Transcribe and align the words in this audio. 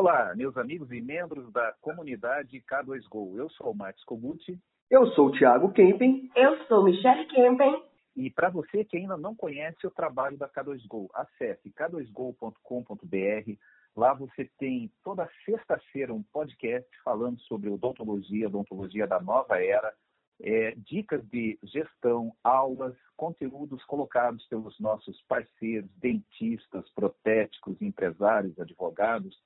Olá, 0.00 0.32
meus 0.36 0.56
amigos 0.56 0.92
e 0.92 1.00
membros 1.00 1.52
da 1.52 1.74
comunidade 1.80 2.62
K2Go. 2.70 3.36
Eu 3.36 3.50
sou 3.50 3.72
o 3.72 3.76
Marcos 3.76 4.04
Koguchi. 4.04 4.56
Eu 4.88 5.08
sou 5.08 5.26
o 5.26 5.32
Thiago 5.32 5.72
Kempen. 5.72 6.30
Eu 6.36 6.56
sou 6.66 6.84
Michelle 6.84 7.26
Kempen. 7.26 7.82
E 8.14 8.30
para 8.30 8.48
você 8.48 8.84
que 8.84 8.96
ainda 8.96 9.16
não 9.16 9.34
conhece 9.34 9.84
o 9.84 9.90
trabalho 9.90 10.38
da 10.38 10.48
K2Go, 10.48 11.08
acesse 11.12 11.72
k2go.com.br. 11.72 13.52
Lá 13.96 14.14
você 14.14 14.48
tem 14.56 14.88
toda 15.02 15.28
sexta-feira 15.44 16.14
um 16.14 16.22
podcast 16.32 16.88
falando 17.02 17.40
sobre 17.40 17.68
odontologia, 17.68 18.46
odontologia 18.46 19.04
da 19.04 19.20
nova 19.20 19.60
era, 19.60 19.92
é, 20.40 20.76
dicas 20.76 21.26
de 21.28 21.58
gestão, 21.64 22.32
aulas, 22.44 22.94
conteúdos 23.16 23.82
colocados 23.84 24.46
pelos 24.46 24.78
nossos 24.78 25.20
parceiros, 25.22 25.90
dentistas, 25.96 26.88
protéticos, 26.90 27.82
empresários, 27.82 28.56
advogados. 28.60 29.36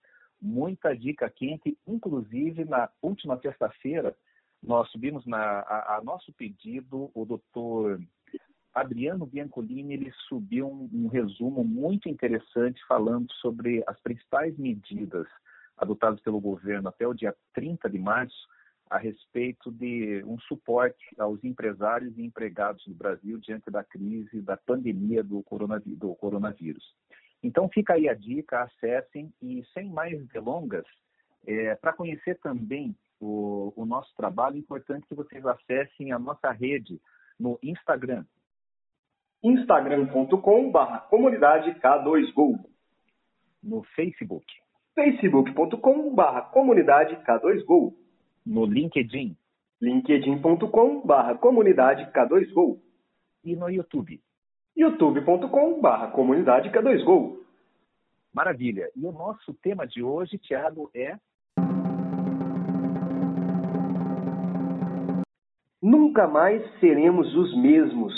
Muita 0.42 0.92
dica 0.96 1.30
quente, 1.30 1.78
inclusive 1.86 2.64
na 2.64 2.90
última 3.00 3.38
sexta-feira, 3.40 4.12
nós 4.60 4.90
subimos 4.90 5.24
na, 5.24 5.60
a, 5.60 5.98
a, 5.98 6.02
nosso 6.02 6.32
pedido, 6.32 7.12
o 7.14 7.24
doutor 7.24 8.00
Adriano 8.74 9.24
Biancolini 9.24 9.94
ele 9.94 10.12
subiu 10.28 10.66
um, 10.68 10.90
um 10.92 11.06
resumo 11.06 11.62
muito 11.62 12.08
interessante 12.08 12.84
falando 12.88 13.32
sobre 13.34 13.84
as 13.86 14.00
principais 14.00 14.58
medidas 14.58 15.28
adotadas 15.76 16.20
pelo 16.20 16.40
governo 16.40 16.88
até 16.88 17.06
o 17.06 17.14
dia 17.14 17.34
30 17.54 17.88
de 17.88 17.98
março 17.98 18.48
a 18.90 18.98
respeito 18.98 19.70
de 19.70 20.22
um 20.26 20.38
suporte 20.40 21.02
aos 21.18 21.42
empresários 21.42 22.16
e 22.18 22.22
empregados 22.22 22.84
do 22.84 22.94
Brasil 22.94 23.38
diante 23.38 23.70
da 23.70 23.82
crise 23.82 24.42
da 24.42 24.56
pandemia 24.56 25.22
do. 25.22 25.44
Do 25.86 26.14
coronavírus. 26.14 26.84
Então 27.42 27.68
fica 27.68 27.94
aí 27.94 28.08
a 28.08 28.14
dica, 28.14 28.62
acessem 28.62 29.32
e 29.42 29.64
sem 29.74 29.90
mais 29.90 30.24
delongas, 30.28 30.84
é, 31.46 31.74
para 31.74 31.92
conhecer 31.92 32.38
também 32.38 32.94
o, 33.20 33.72
o, 33.76 33.84
nosso 33.84 34.14
trabalho, 34.16 34.56
é 34.56 34.58
importante 34.58 35.06
que 35.06 35.14
vocês 35.14 35.44
acessem 35.44 36.12
a 36.12 36.18
nossa 36.18 36.50
rede 36.50 37.00
no 37.38 37.58
Instagram. 37.62 38.24
instagram.com.br 39.42 40.98
comunidade 41.08 41.74
K2Go 41.80 42.64
No 43.62 43.82
Facebook. 43.94 44.46
facebook.com.br 44.94 46.40
comunidade 46.52 47.16
K2Go 47.24 47.94
no 48.46 48.64
LinkedIn. 48.64 49.36
linkedin.com.br 49.80 51.38
comunidade 51.40 52.04
K2Go. 52.12 52.80
E 53.44 53.56
no 53.56 53.68
YouTube. 53.68 54.20
youtube.com.br 54.76 56.06
comunidade 56.12 56.70
K2Go. 56.70 57.38
Maravilha. 58.32 58.90
E 58.96 59.04
o 59.04 59.12
nosso 59.12 59.52
tema 59.54 59.86
de 59.86 60.02
hoje, 60.02 60.38
Tiago, 60.38 60.90
é... 60.94 61.18
Nunca 65.82 66.26
mais 66.26 66.62
seremos 66.80 67.34
os 67.34 67.54
mesmos. 67.56 68.14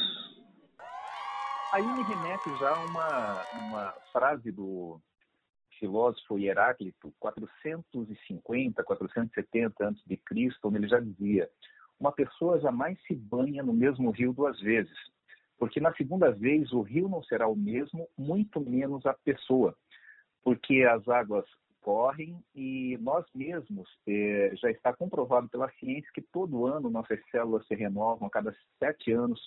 Aí 1.72 1.82
me 1.82 2.02
remete 2.04 2.56
já 2.60 2.70
a 2.70 2.84
uma, 2.84 3.42
uma 3.66 3.94
frase 4.12 4.52
do 4.52 5.00
filósofo 5.80 6.38
Heráclito, 6.38 7.12
450, 7.18 8.84
470 8.84 9.88
a.C., 9.88 10.20
onde 10.62 10.76
ele 10.76 10.88
já 10.88 11.00
dizia: 11.00 11.48
uma 11.98 12.12
pessoa 12.12 12.60
jamais 12.60 12.96
se 13.06 13.14
banha 13.14 13.62
no 13.62 13.72
mesmo 13.72 14.10
rio 14.10 14.32
duas 14.32 14.60
vezes, 14.60 14.96
porque 15.58 15.80
na 15.80 15.92
segunda 15.94 16.30
vez 16.30 16.72
o 16.72 16.82
rio 16.82 17.08
não 17.08 17.22
será 17.22 17.48
o 17.48 17.56
mesmo, 17.56 18.08
muito 18.16 18.60
menos 18.60 19.04
a 19.06 19.14
pessoa, 19.14 19.76
porque 20.42 20.82
as 20.82 21.06
águas 21.08 21.44
correm 21.80 22.42
e 22.54 22.96
nós 23.00 23.26
mesmos 23.34 23.88
eh, 24.06 24.52
já 24.54 24.70
está 24.70 24.92
comprovado 24.92 25.48
pela 25.50 25.70
ciência 25.72 26.10
que 26.14 26.22
todo 26.22 26.66
ano 26.66 26.88
nossas 26.88 27.20
células 27.30 27.66
se 27.66 27.74
renovam 27.74 28.26
a 28.26 28.30
cada 28.30 28.54
sete 28.78 29.12
anos, 29.12 29.38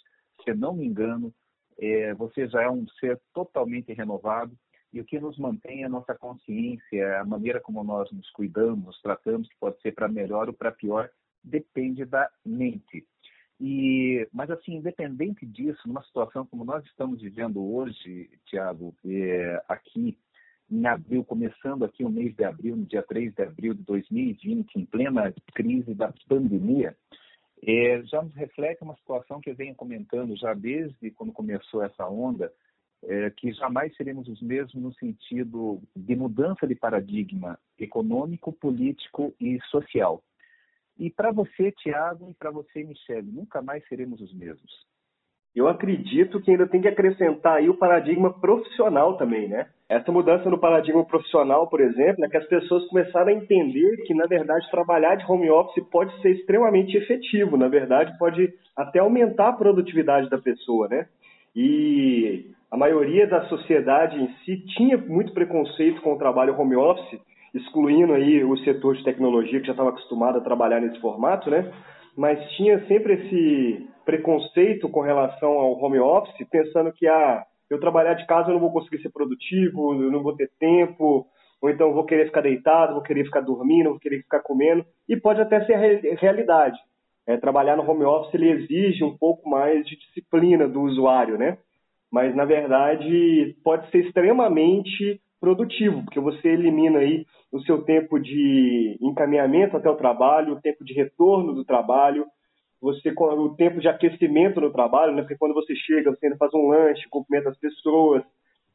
se 0.43 0.53
não 0.53 0.75
me 0.75 0.85
engano, 0.85 1.33
eh, 1.79 2.13
você 2.13 2.47
já 2.47 2.61
é 2.61 2.69
um 2.69 2.87
ser 2.99 3.19
totalmente 3.33 3.91
renovado 3.91 4.55
e 4.93 5.01
o 5.01 5.05
que 5.05 5.19
nos 5.19 5.37
mantém 5.37 5.81
é 5.81 5.85
a 5.85 5.89
nossa 5.89 6.15
consciência, 6.15 7.19
a 7.19 7.25
maneira 7.25 7.59
como 7.59 7.83
nós 7.83 8.09
nos 8.11 8.29
cuidamos, 8.31 8.85
nos 8.85 9.01
tratamos, 9.01 9.47
que 9.49 9.55
pode 9.59 9.81
ser 9.81 9.93
para 9.93 10.07
melhor 10.07 10.47
ou 10.47 10.53
para 10.53 10.71
pior, 10.71 11.09
depende 11.43 12.05
da 12.05 12.29
mente. 12.45 13.05
E, 13.59 14.27
mas 14.31 14.51
assim, 14.51 14.75
independente 14.75 15.45
disso, 15.45 15.87
numa 15.87 16.03
situação 16.03 16.45
como 16.45 16.63
nós 16.63 16.85
estamos 16.85 17.21
vivendo 17.21 17.63
hoje, 17.63 18.29
Tiago, 18.45 18.95
é, 19.05 19.63
aqui 19.67 20.17
em 20.69 20.85
abril, 20.85 21.23
começando 21.23 21.85
aqui 21.85 22.03
o 22.03 22.09
mês 22.09 22.35
de 22.35 22.43
abril, 22.43 22.75
no 22.75 22.85
dia 22.85 23.01
3 23.01 23.33
de 23.33 23.41
abril 23.41 23.73
de 23.73 23.83
2020, 23.83 24.75
em 24.75 24.85
plena 24.85 25.33
crise 25.53 25.93
da 25.93 26.13
pandemia, 26.27 26.95
é, 27.65 28.03
já 28.03 28.21
nos 28.21 28.33
reflete 28.35 28.83
uma 28.83 28.95
situação 28.97 29.41
que 29.41 29.49
eu 29.49 29.55
venho 29.55 29.73
comentando 29.73 30.35
já 30.35 30.53
desde 30.53 31.09
quando 31.11 31.31
começou 31.31 31.83
essa 31.83 32.07
onda, 32.07 32.51
é, 33.03 33.29
que 33.31 33.51
jamais 33.53 33.95
seremos 33.95 34.27
os 34.27 34.41
mesmos 34.41 34.83
no 34.83 34.93
sentido 34.95 35.81
de 35.95 36.15
mudança 36.15 36.67
de 36.67 36.75
paradigma 36.75 37.57
econômico, 37.79 38.51
político 38.51 39.33
e 39.39 39.59
social. 39.69 40.21
E 40.99 41.09
para 41.09 41.31
você, 41.31 41.71
Tiago, 41.71 42.29
e 42.29 42.33
para 42.33 42.51
você, 42.51 42.83
Michele, 42.83 43.31
nunca 43.31 43.61
mais 43.61 43.87
seremos 43.87 44.19
os 44.19 44.33
mesmos. 44.33 44.71
Eu 45.55 45.67
acredito 45.67 46.39
que 46.39 46.51
ainda 46.51 46.67
tem 46.67 46.81
que 46.81 46.87
acrescentar 46.87 47.57
aí 47.57 47.67
o 47.67 47.77
paradigma 47.77 48.31
profissional 48.31 49.17
também, 49.17 49.47
né? 49.47 49.67
Essa 49.89 50.11
mudança 50.11 50.49
no 50.49 50.59
paradigma 50.59 51.03
profissional, 51.03 51.67
por 51.67 51.81
exemplo, 51.81 52.23
é 52.23 52.29
que 52.29 52.37
as 52.37 52.45
pessoas 52.45 52.85
começaram 52.89 53.29
a 53.29 53.33
entender 53.33 54.03
que, 54.05 54.13
na 54.13 54.25
verdade, 54.25 54.69
trabalhar 54.69 55.15
de 55.15 55.25
home 55.25 55.49
office 55.49 55.83
pode 55.89 56.15
ser 56.21 56.31
extremamente 56.31 56.95
efetivo, 56.95 57.57
na 57.57 57.67
verdade, 57.67 58.15
pode 58.19 58.53
até 58.75 58.99
aumentar 58.99 59.49
a 59.49 59.53
produtividade 59.53 60.29
da 60.29 60.37
pessoa, 60.37 60.87
né? 60.89 61.07
E 61.55 62.51
a 62.69 62.77
maioria 62.77 63.25
da 63.25 63.47
sociedade 63.47 64.21
em 64.21 64.27
si 64.43 64.57
tinha 64.75 64.97
muito 64.97 65.33
preconceito 65.33 66.01
com 66.01 66.13
o 66.13 66.19
trabalho 66.19 66.59
home 66.59 66.75
office, 66.75 67.19
excluindo 67.53 68.13
aí 68.13 68.43
o 68.43 68.57
setor 68.57 68.95
de 68.95 69.03
tecnologia 69.03 69.59
que 69.59 69.67
já 69.67 69.73
estava 69.73 69.89
acostumado 69.89 70.37
a 70.37 70.41
trabalhar 70.41 70.79
nesse 70.79 70.99
formato, 70.99 71.49
né? 71.49 71.71
Mas 72.15 72.39
tinha 72.51 72.85
sempre 72.87 73.13
esse 73.13 73.87
preconceito 74.05 74.89
com 74.89 75.01
relação 75.01 75.49
ao 75.49 75.79
home 75.79 75.99
office, 75.99 76.47
pensando 76.49 76.91
que 76.91 77.07
ah, 77.07 77.43
eu 77.69 77.79
trabalhar 77.79 78.13
de 78.15 78.25
casa 78.25 78.49
eu 78.49 78.53
não 78.53 78.61
vou 78.61 78.71
conseguir 78.71 79.01
ser 79.01 79.09
produtivo, 79.09 79.93
eu 80.01 80.11
não 80.11 80.23
vou 80.23 80.35
ter 80.35 80.49
tempo, 80.59 81.27
ou 81.61 81.69
então 81.69 81.93
vou 81.93 82.05
querer 82.05 82.25
ficar 82.25 82.41
deitado, 82.41 82.93
vou 82.93 83.03
querer 83.03 83.25
ficar 83.25 83.41
dormindo, 83.41 83.89
vou 83.89 83.99
querer 83.99 84.21
ficar 84.21 84.39
comendo, 84.39 84.85
e 85.07 85.15
pode 85.17 85.41
até 85.41 85.63
ser 85.65 85.73
a 85.73 86.15
realidade. 86.15 86.77
É, 87.25 87.35
trabalhar 87.35 87.75
no 87.75 87.89
home 87.89 88.05
office 88.05 88.33
ele 88.33 88.49
exige 88.49 89.03
um 89.03 89.17
pouco 89.17 89.49
mais 89.49 89.85
de 89.85 89.97
disciplina 89.97 90.67
do 90.67 90.81
usuário, 90.81 91.37
né? 91.37 91.57
mas 92.11 92.35
na 92.35 92.45
verdade 92.45 93.55
pode 93.63 93.89
ser 93.91 94.05
extremamente 94.05 95.21
produtivo, 95.39 96.03
porque 96.03 96.19
você 96.19 96.49
elimina 96.49 96.99
aí 96.99 97.25
o 97.51 97.59
seu 97.61 97.83
tempo 97.83 98.19
de 98.19 98.97
encaminhamento 99.01 99.77
até 99.77 99.89
o 99.89 99.95
trabalho, 99.95 100.53
o 100.53 100.61
tempo 100.61 100.83
de 100.83 100.93
retorno 100.93 101.53
do 101.53 101.63
trabalho, 101.63 102.25
você 102.81 103.13
o 103.17 103.55
tempo 103.55 103.79
de 103.79 103.87
aquecimento 103.87 104.61
no 104.61 104.71
trabalho, 104.71 105.13
né? 105.13 105.21
Porque 105.21 105.37
quando 105.37 105.53
você 105.53 105.75
chega, 105.75 106.11
você 106.11 106.27
ainda 106.27 106.37
faz 106.37 106.53
um 106.53 106.67
lanche, 106.67 107.09
cumprimenta 107.09 107.49
as 107.49 107.57
pessoas. 107.57 108.23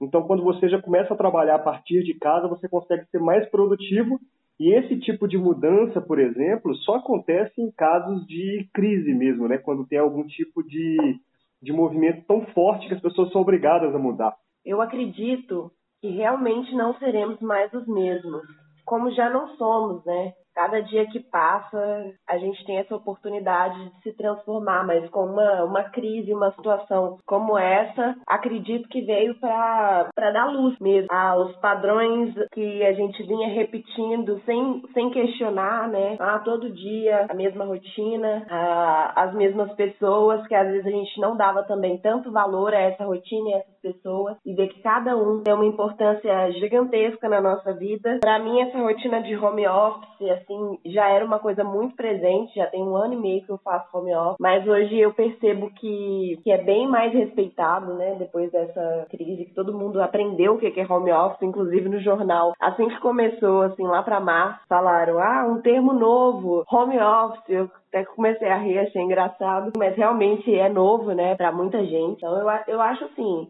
Então, 0.00 0.22
quando 0.22 0.42
você 0.42 0.68
já 0.68 0.80
começa 0.82 1.14
a 1.14 1.16
trabalhar 1.16 1.56
a 1.56 1.60
partir 1.60 2.02
de 2.02 2.14
casa, 2.14 2.48
você 2.48 2.68
consegue 2.68 3.04
ser 3.10 3.20
mais 3.20 3.48
produtivo. 3.48 4.18
E 4.58 4.72
esse 4.74 4.98
tipo 4.98 5.28
de 5.28 5.38
mudança, 5.38 6.00
por 6.00 6.18
exemplo, 6.18 6.74
só 6.76 6.96
acontece 6.96 7.60
em 7.60 7.70
casos 7.70 8.26
de 8.26 8.68
crise 8.74 9.14
mesmo, 9.14 9.46
né? 9.46 9.58
Quando 9.58 9.86
tem 9.86 9.98
algum 9.98 10.26
tipo 10.26 10.62
de 10.64 11.20
de 11.62 11.72
movimento 11.72 12.24
tão 12.26 12.44
forte 12.46 12.88
que 12.88 12.94
as 12.94 13.00
pessoas 13.00 13.30
são 13.30 13.40
obrigadas 13.40 13.94
a 13.94 13.98
mudar. 13.98 14.34
Eu 14.64 14.82
acredito 14.82 15.70
que 16.02 16.08
realmente 16.08 16.74
não 16.74 16.98
seremos 16.98 17.40
mais 17.40 17.72
os 17.72 17.86
mesmos, 17.86 18.42
como 18.84 19.12
já 19.12 19.30
não 19.30 19.56
somos, 19.56 20.04
né? 20.04 20.34
Cada 20.54 20.80
dia 20.80 21.06
que 21.06 21.20
passa, 21.20 22.12
a 22.28 22.38
gente 22.38 22.64
tem 22.64 22.78
essa 22.78 22.94
oportunidade 22.94 23.90
de 23.90 24.02
se 24.02 24.12
transformar, 24.16 24.86
mas 24.86 25.08
com 25.10 25.24
uma, 25.24 25.64
uma 25.64 25.84
crise, 25.84 26.32
uma 26.32 26.52
situação 26.52 27.18
como 27.26 27.58
essa, 27.58 28.16
acredito 28.26 28.88
que 28.88 29.02
veio 29.02 29.34
para 29.38 30.10
dar 30.16 30.52
luz 30.52 30.78
mesmo 30.78 31.08
aos 31.10 31.54
padrões 31.56 32.34
que 32.52 32.84
a 32.84 32.92
gente 32.92 33.22
vinha 33.22 33.48
repetindo 33.48 34.40
sem, 34.44 34.82
sem 34.92 35.10
questionar, 35.10 35.88
né? 35.88 36.16
Ah, 36.20 36.38
todo 36.38 36.72
dia 36.72 37.26
a 37.30 37.34
mesma 37.34 37.64
rotina, 37.64 38.46
ah, 38.50 39.12
as 39.16 39.34
mesmas 39.34 39.72
pessoas, 39.74 40.46
que 40.46 40.54
às 40.54 40.68
vezes 40.68 40.86
a 40.86 40.90
gente 40.90 41.20
não 41.20 41.36
dava 41.36 41.62
também 41.64 41.98
tanto 41.98 42.30
valor 42.30 42.74
a 42.74 42.80
essa 42.80 43.04
rotina 43.04 43.50
e 43.50 43.54
essas 43.54 43.80
pessoas, 43.80 44.36
e 44.44 44.54
ver 44.54 44.68
que 44.68 44.82
cada 44.82 45.16
um 45.16 45.42
tem 45.42 45.54
uma 45.54 45.66
importância 45.66 46.50
gigantesca 46.52 47.28
na 47.28 47.40
nossa 47.40 47.72
vida. 47.74 48.18
Para 48.20 48.38
mim, 48.38 48.60
essa 48.60 48.78
rotina 48.78 49.22
de 49.22 49.36
home 49.36 49.66
office, 49.66 50.41
assim, 50.42 50.78
já 50.86 51.08
era 51.08 51.24
uma 51.24 51.38
coisa 51.38 51.64
muito 51.64 51.96
presente, 51.96 52.54
já 52.54 52.66
tem 52.66 52.82
um 52.82 52.96
ano 52.96 53.14
e 53.14 53.16
meio 53.16 53.44
que 53.44 53.50
eu 53.50 53.58
faço 53.58 53.96
home 53.96 54.14
office, 54.14 54.36
mas 54.38 54.66
hoje 54.66 54.98
eu 54.98 55.12
percebo 55.12 55.70
que, 55.70 56.38
que 56.42 56.50
é 56.50 56.58
bem 56.58 56.88
mais 56.88 57.12
respeitado, 57.12 57.94
né? 57.94 58.16
Depois 58.18 58.50
dessa 58.50 59.06
crise, 59.10 59.44
que 59.44 59.54
todo 59.54 59.76
mundo 59.76 60.02
aprendeu 60.02 60.54
o 60.54 60.58
que 60.58 60.80
é 60.80 60.92
home 60.92 61.12
office, 61.12 61.42
inclusive 61.42 61.88
no 61.88 62.00
jornal. 62.00 62.52
Assim 62.60 62.88
que 62.88 63.00
começou, 63.00 63.62
assim, 63.62 63.84
lá 63.84 64.02
para 64.02 64.20
março, 64.20 64.60
falaram, 64.68 65.18
ah, 65.18 65.46
um 65.46 65.60
termo 65.60 65.92
novo, 65.92 66.64
home 66.70 66.98
office. 66.98 67.42
Eu 67.48 67.70
até 67.88 68.04
comecei 68.04 68.48
a 68.48 68.56
rir, 68.56 68.78
achei 68.78 69.02
engraçado, 69.02 69.72
mas 69.76 69.96
realmente 69.96 70.54
é 70.54 70.68
novo, 70.68 71.12
né, 71.12 71.34
para 71.34 71.52
muita 71.52 71.84
gente. 71.84 72.16
Então 72.16 72.36
eu, 72.38 72.48
eu 72.66 72.80
acho 72.80 73.04
assim, 73.04 73.48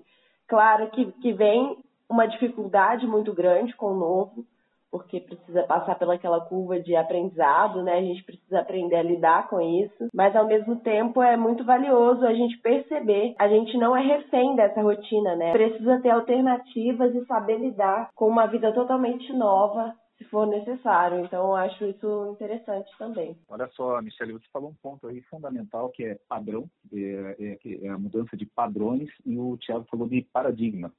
claro 0.48 0.88
que, 0.88 1.06
que 1.12 1.32
vem 1.32 1.76
uma 2.12 2.26
dificuldade 2.26 3.06
muito 3.06 3.32
grande 3.32 3.74
com 3.74 3.92
o 3.92 3.96
novo, 3.96 4.44
porque 4.92 5.20
precisa 5.20 5.62
passar 5.62 5.98
pelaquela 5.98 6.38
curva 6.42 6.78
de 6.78 6.94
aprendizado, 6.94 7.82
né? 7.82 7.94
A 7.94 8.02
gente 8.02 8.22
precisa 8.24 8.60
aprender 8.60 8.96
a 8.96 9.02
lidar 9.02 9.48
com 9.48 9.58
isso, 9.58 10.08
mas 10.12 10.36
ao 10.36 10.46
mesmo 10.46 10.76
tempo 10.80 11.22
é 11.22 11.34
muito 11.34 11.64
valioso 11.64 12.26
a 12.26 12.34
gente 12.34 12.58
perceber, 12.58 13.34
a 13.38 13.48
gente 13.48 13.78
não 13.78 13.96
é 13.96 14.02
refém 14.02 14.54
dessa 14.54 14.82
rotina, 14.82 15.34
né? 15.34 15.52
Precisa 15.52 15.98
ter 16.02 16.10
alternativas 16.10 17.14
e 17.14 17.24
saber 17.24 17.56
lidar 17.58 18.10
com 18.14 18.28
uma 18.28 18.46
vida 18.46 18.70
totalmente 18.74 19.32
nova 19.32 19.94
se 20.18 20.24
for 20.24 20.46
necessário. 20.46 21.24
Então, 21.24 21.46
eu 21.46 21.54
acho 21.54 21.86
isso 21.86 22.32
interessante 22.32 22.90
também. 22.98 23.34
Olha 23.48 23.68
só, 23.68 24.00
Michele, 24.02 24.34
você 24.34 24.46
falou 24.52 24.70
um 24.70 24.74
ponto 24.74 25.06
aí 25.08 25.22
fundamental 25.22 25.88
que 25.88 26.04
é 26.04 26.18
padrão, 26.28 26.68
é, 26.92 27.58
é, 27.64 27.86
é 27.86 27.88
a 27.88 27.98
mudança 27.98 28.36
de 28.36 28.44
padrões, 28.44 29.08
e 29.24 29.38
o 29.38 29.56
Tiago 29.56 29.86
falou 29.90 30.06
de 30.06 30.20
paradigma, 30.20 30.92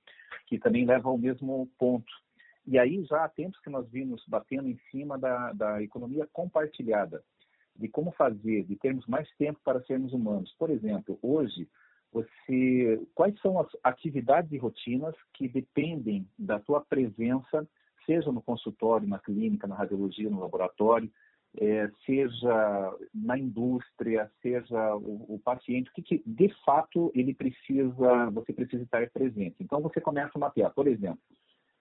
que 0.47 0.57
também 0.57 0.83
leva 0.83 1.09
ao 1.09 1.17
mesmo 1.17 1.67
ponto. 1.77 2.11
E 2.65 2.79
aí 2.79 3.03
já 3.03 3.25
há 3.25 3.29
tempos 3.29 3.59
que 3.59 3.69
nós 3.69 3.89
vimos 3.89 4.23
batendo 4.27 4.67
em 4.67 4.77
cima 4.89 5.17
da, 5.17 5.51
da 5.53 5.83
economia 5.83 6.27
compartilhada, 6.31 7.23
de 7.75 7.87
como 7.87 8.11
fazer, 8.11 8.63
de 8.63 8.75
termos 8.75 9.05
mais 9.07 9.29
tempo 9.37 9.59
para 9.63 9.83
sermos 9.83 10.13
humanos. 10.13 10.53
Por 10.57 10.69
exemplo, 10.69 11.19
hoje, 11.21 11.67
você, 12.11 13.01
quais 13.13 13.37
são 13.41 13.59
as 13.59 13.67
atividades 13.83 14.51
e 14.51 14.57
rotinas 14.57 15.15
que 15.33 15.47
dependem 15.47 16.27
da 16.37 16.59
tua 16.59 16.79
presença, 16.79 17.67
seja 18.05 18.31
no 18.31 18.41
consultório, 18.41 19.07
na 19.07 19.19
clínica, 19.19 19.67
na 19.67 19.75
radiologia, 19.75 20.29
no 20.29 20.39
laboratório, 20.39 21.11
é, 21.59 21.89
seja 22.05 22.97
na 23.13 23.37
indústria, 23.37 24.31
seja 24.41 24.95
o, 24.95 25.35
o 25.35 25.39
paciente, 25.39 25.89
o 25.89 25.93
que, 25.93 26.01
que, 26.01 26.23
de 26.25 26.49
fato 26.65 27.11
ele 27.13 27.33
precisa, 27.33 28.29
você 28.31 28.53
precisa 28.53 28.83
estar 28.83 29.07
presente. 29.11 29.57
Então 29.59 29.81
você 29.81 29.99
começa 29.99 30.31
a 30.35 30.39
mapear, 30.39 30.73
por 30.73 30.87
exemplo, 30.87 31.21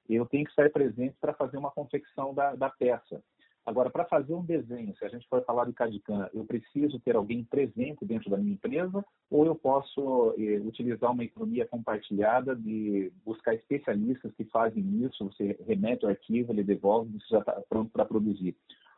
eu 0.09 0.27
tenho 0.27 0.45
que 0.45 0.51
estar 0.51 0.71
presente 0.71 1.17
para 1.21 1.35
fazer 1.35 1.57
uma 1.57 1.71
confecção 1.71 2.35
da, 2.35 2.55
da 2.55 2.71
peça. 2.71 3.23
Agora, 3.65 3.91
para 3.91 4.05
fazer 4.05 4.35
um 4.35 4.45
desenho, 4.45 4.95
se 4.97 5.05
a 5.05 5.09
gente 5.09 5.27
for 5.29 5.45
falar 5.45 5.67
de 5.67 5.73
CAD-CAM, 5.73 6.29
eu 6.35 6.45
preciso 6.45 6.99
ter 6.99 7.15
alguém 7.15 7.45
presente 7.45 8.05
dentro 8.05 8.29
da 8.29 8.37
minha 8.37 8.55
empresa 8.55 9.05
ou 9.31 9.47
eu 9.47 9.55
posso 9.55 10.35
eh, 10.37 10.59
utilizar 10.65 11.13
uma 11.13 11.23
economia 11.23 11.65
compartilhada 11.65 12.57
de 12.57 13.13
buscar 13.25 13.55
especialistas 13.55 14.35
que 14.35 14.45
fazem 14.47 15.05
isso, 15.05 15.25
você 15.25 15.57
remete 15.65 16.05
o 16.05 16.09
arquivo, 16.09 16.53
ele 16.53 16.65
devolve, 16.65 17.13
você 17.13 17.29
já 17.31 17.39
está 17.39 17.53
pronto 17.69 17.93
para 17.93 18.05
produzir. 18.05 18.57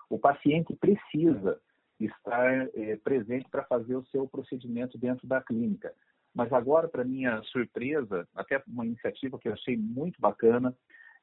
O 0.09 0.19
paciente 0.19 0.75
precisa 0.75 1.61
estar 2.01 2.69
eh, 2.75 2.97
presente 3.05 3.47
para 3.51 3.65
fazer 3.65 3.97
o 3.97 4.05
seu 4.07 4.27
procedimento 4.27 4.97
dentro 4.97 5.27
da 5.27 5.43
clínica. 5.43 5.93
Mas 6.35 6.53
agora, 6.53 6.89
para 6.89 7.05
minha 7.05 7.41
surpresa, 7.45 8.27
até 8.35 8.63
uma 8.67 8.85
iniciativa 8.85 9.39
que 9.39 9.49
eu 9.49 9.53
achei 9.53 9.77
muito 9.77 10.21
bacana, 10.21 10.75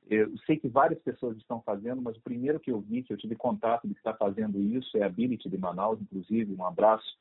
eu 0.09 0.35
sei 0.45 0.57
que 0.57 0.67
várias 0.67 0.99
pessoas 1.01 1.37
estão 1.37 1.61
fazendo, 1.61 2.01
mas 2.01 2.17
o 2.17 2.21
primeiro 2.21 2.59
que 2.59 2.71
eu 2.71 2.79
vi, 2.79 3.03
que 3.03 3.13
eu 3.13 3.17
tive 3.17 3.35
contato 3.35 3.87
de 3.87 3.93
que 3.93 3.99
está 3.99 4.13
fazendo 4.13 4.59
isso, 4.59 4.97
é 4.97 5.03
a 5.03 5.07
Ability 5.07 5.49
de 5.49 5.57
Manaus, 5.57 6.01
inclusive. 6.01 6.55
Um 6.55 6.65
abraço 6.65 7.17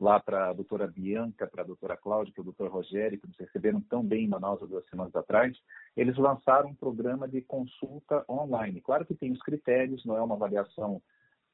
lá 0.00 0.18
para 0.18 0.48
a 0.48 0.52
doutora 0.52 0.86
Bianca, 0.86 1.46
para 1.46 1.62
a 1.62 1.66
doutora 1.66 1.96
Cláudia, 1.96 2.32
para 2.32 2.40
o 2.40 2.44
doutor 2.44 2.70
Rogério, 2.70 3.18
que 3.18 3.26
nos 3.26 3.36
receberam 3.36 3.80
tão 3.82 4.02
bem 4.02 4.24
em 4.24 4.28
Manaus 4.28 4.62
há 4.62 4.66
duas 4.66 4.86
semanas 4.88 5.14
atrás. 5.14 5.56
Eles 5.96 6.16
lançaram 6.16 6.70
um 6.70 6.74
programa 6.74 7.28
de 7.28 7.42
consulta 7.42 8.24
online. 8.28 8.80
Claro 8.80 9.04
que 9.04 9.14
tem 9.14 9.32
os 9.32 9.42
critérios, 9.42 10.04
não 10.04 10.16
é 10.16 10.22
uma 10.22 10.36
avaliação 10.36 11.02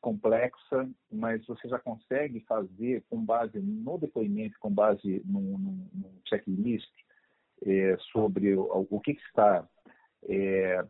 complexa, 0.06 0.88
mas 1.10 1.44
você 1.46 1.66
já 1.66 1.80
consegue 1.80 2.38
fazer 2.42 3.04
com 3.10 3.24
base 3.24 3.58
no 3.58 3.98
depoimento, 3.98 4.56
com 4.60 4.72
base 4.72 5.20
num, 5.24 5.58
num, 5.58 5.88
num 5.92 6.20
checklist 6.28 6.88
é, 7.66 7.96
sobre 8.12 8.54
o, 8.54 8.86
o 8.88 9.00
que, 9.00 9.14
que 9.14 9.22
está 9.22 9.68
é, 10.28 10.84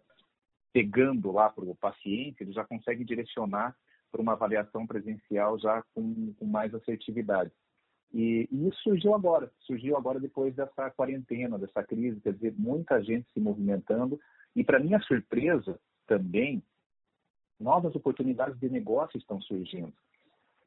pegando 0.70 1.32
lá 1.32 1.48
para 1.48 1.64
o 1.64 1.74
paciente, 1.74 2.42
ele 2.42 2.52
já 2.52 2.62
consegue 2.62 3.06
direcionar 3.06 3.74
para 4.12 4.20
uma 4.20 4.32
avaliação 4.32 4.86
presencial 4.86 5.58
já 5.58 5.82
com, 5.94 6.34
com 6.34 6.44
mais 6.44 6.74
assertividade. 6.74 7.50
E, 8.12 8.46
e, 8.52 8.68
isso 8.68 8.82
surgiu 8.82 9.14
agora, 9.14 9.50
surgiu 9.60 9.96
agora 9.96 10.20
depois 10.20 10.54
dessa 10.54 10.90
quarentena, 10.90 11.58
dessa 11.58 11.82
crise, 11.82 12.20
quer 12.20 12.34
dizer, 12.34 12.54
muita 12.58 13.02
gente 13.02 13.26
se 13.32 13.40
movimentando. 13.40 14.20
E 14.54 14.62
para 14.62 14.78
minha 14.78 15.00
surpresa 15.00 15.80
também, 16.06 16.62
novas 17.58 17.94
oportunidades 17.94 18.58
de 18.58 18.68
negócio 18.68 19.18
estão 19.18 19.40
surgindo. 19.40 19.92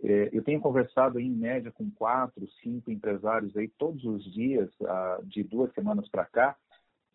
É, 0.01 0.29
eu 0.31 0.43
tenho 0.43 0.61
conversado 0.61 1.19
em 1.19 1.29
média 1.29 1.71
com 1.71 1.91
quatro, 1.91 2.47
cinco 2.61 2.89
empresários 2.89 3.55
aí 3.57 3.67
todos 3.67 4.03
os 4.05 4.23
dias, 4.31 4.69
ah, 4.85 5.19
de 5.23 5.43
duas 5.43 5.73
semanas 5.73 6.07
para 6.07 6.25
cá, 6.25 6.57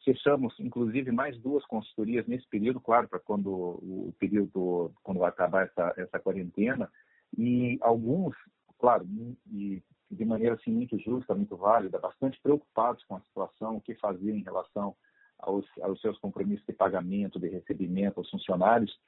Fechamos, 0.05 0.55
inclusive, 0.61 1.11
mais 1.11 1.39
duas 1.39 1.65
consultorias 1.65 2.27
nesse 2.27 2.47
período, 2.49 2.79
claro, 2.79 3.09
para 3.09 3.19
quando 3.19 3.51
o 3.51 4.15
período, 4.19 4.93
quando 5.03 5.25
acabar 5.25 5.67
essa, 5.67 5.95
essa 5.97 6.21
quarentena, 6.21 6.91
e 7.37 7.79
alguns, 7.81 8.37
claro, 8.79 9.09
e 9.51 9.83
de 10.11 10.25
maneira 10.27 10.57
assim 10.57 10.71
muito 10.71 10.99
justa, 10.99 11.35
muito 11.35 11.57
válida, 11.57 11.99
bastante 11.99 12.39
preocupados 12.43 13.03
com 13.05 13.17
a 13.17 13.21
situação, 13.21 13.77
o 13.77 13.81
que 13.81 13.95
fazer 13.95 14.31
em 14.31 14.43
relação 14.43 14.95
aos, 15.39 15.65
aos 15.81 15.99
seus 16.03 16.19
compromissos 16.19 16.67
de 16.67 16.75
pagamento, 16.75 17.41
de 17.41 17.49
recebimento 17.49 18.21
aos 18.21 18.31
funcionários. 18.31 19.01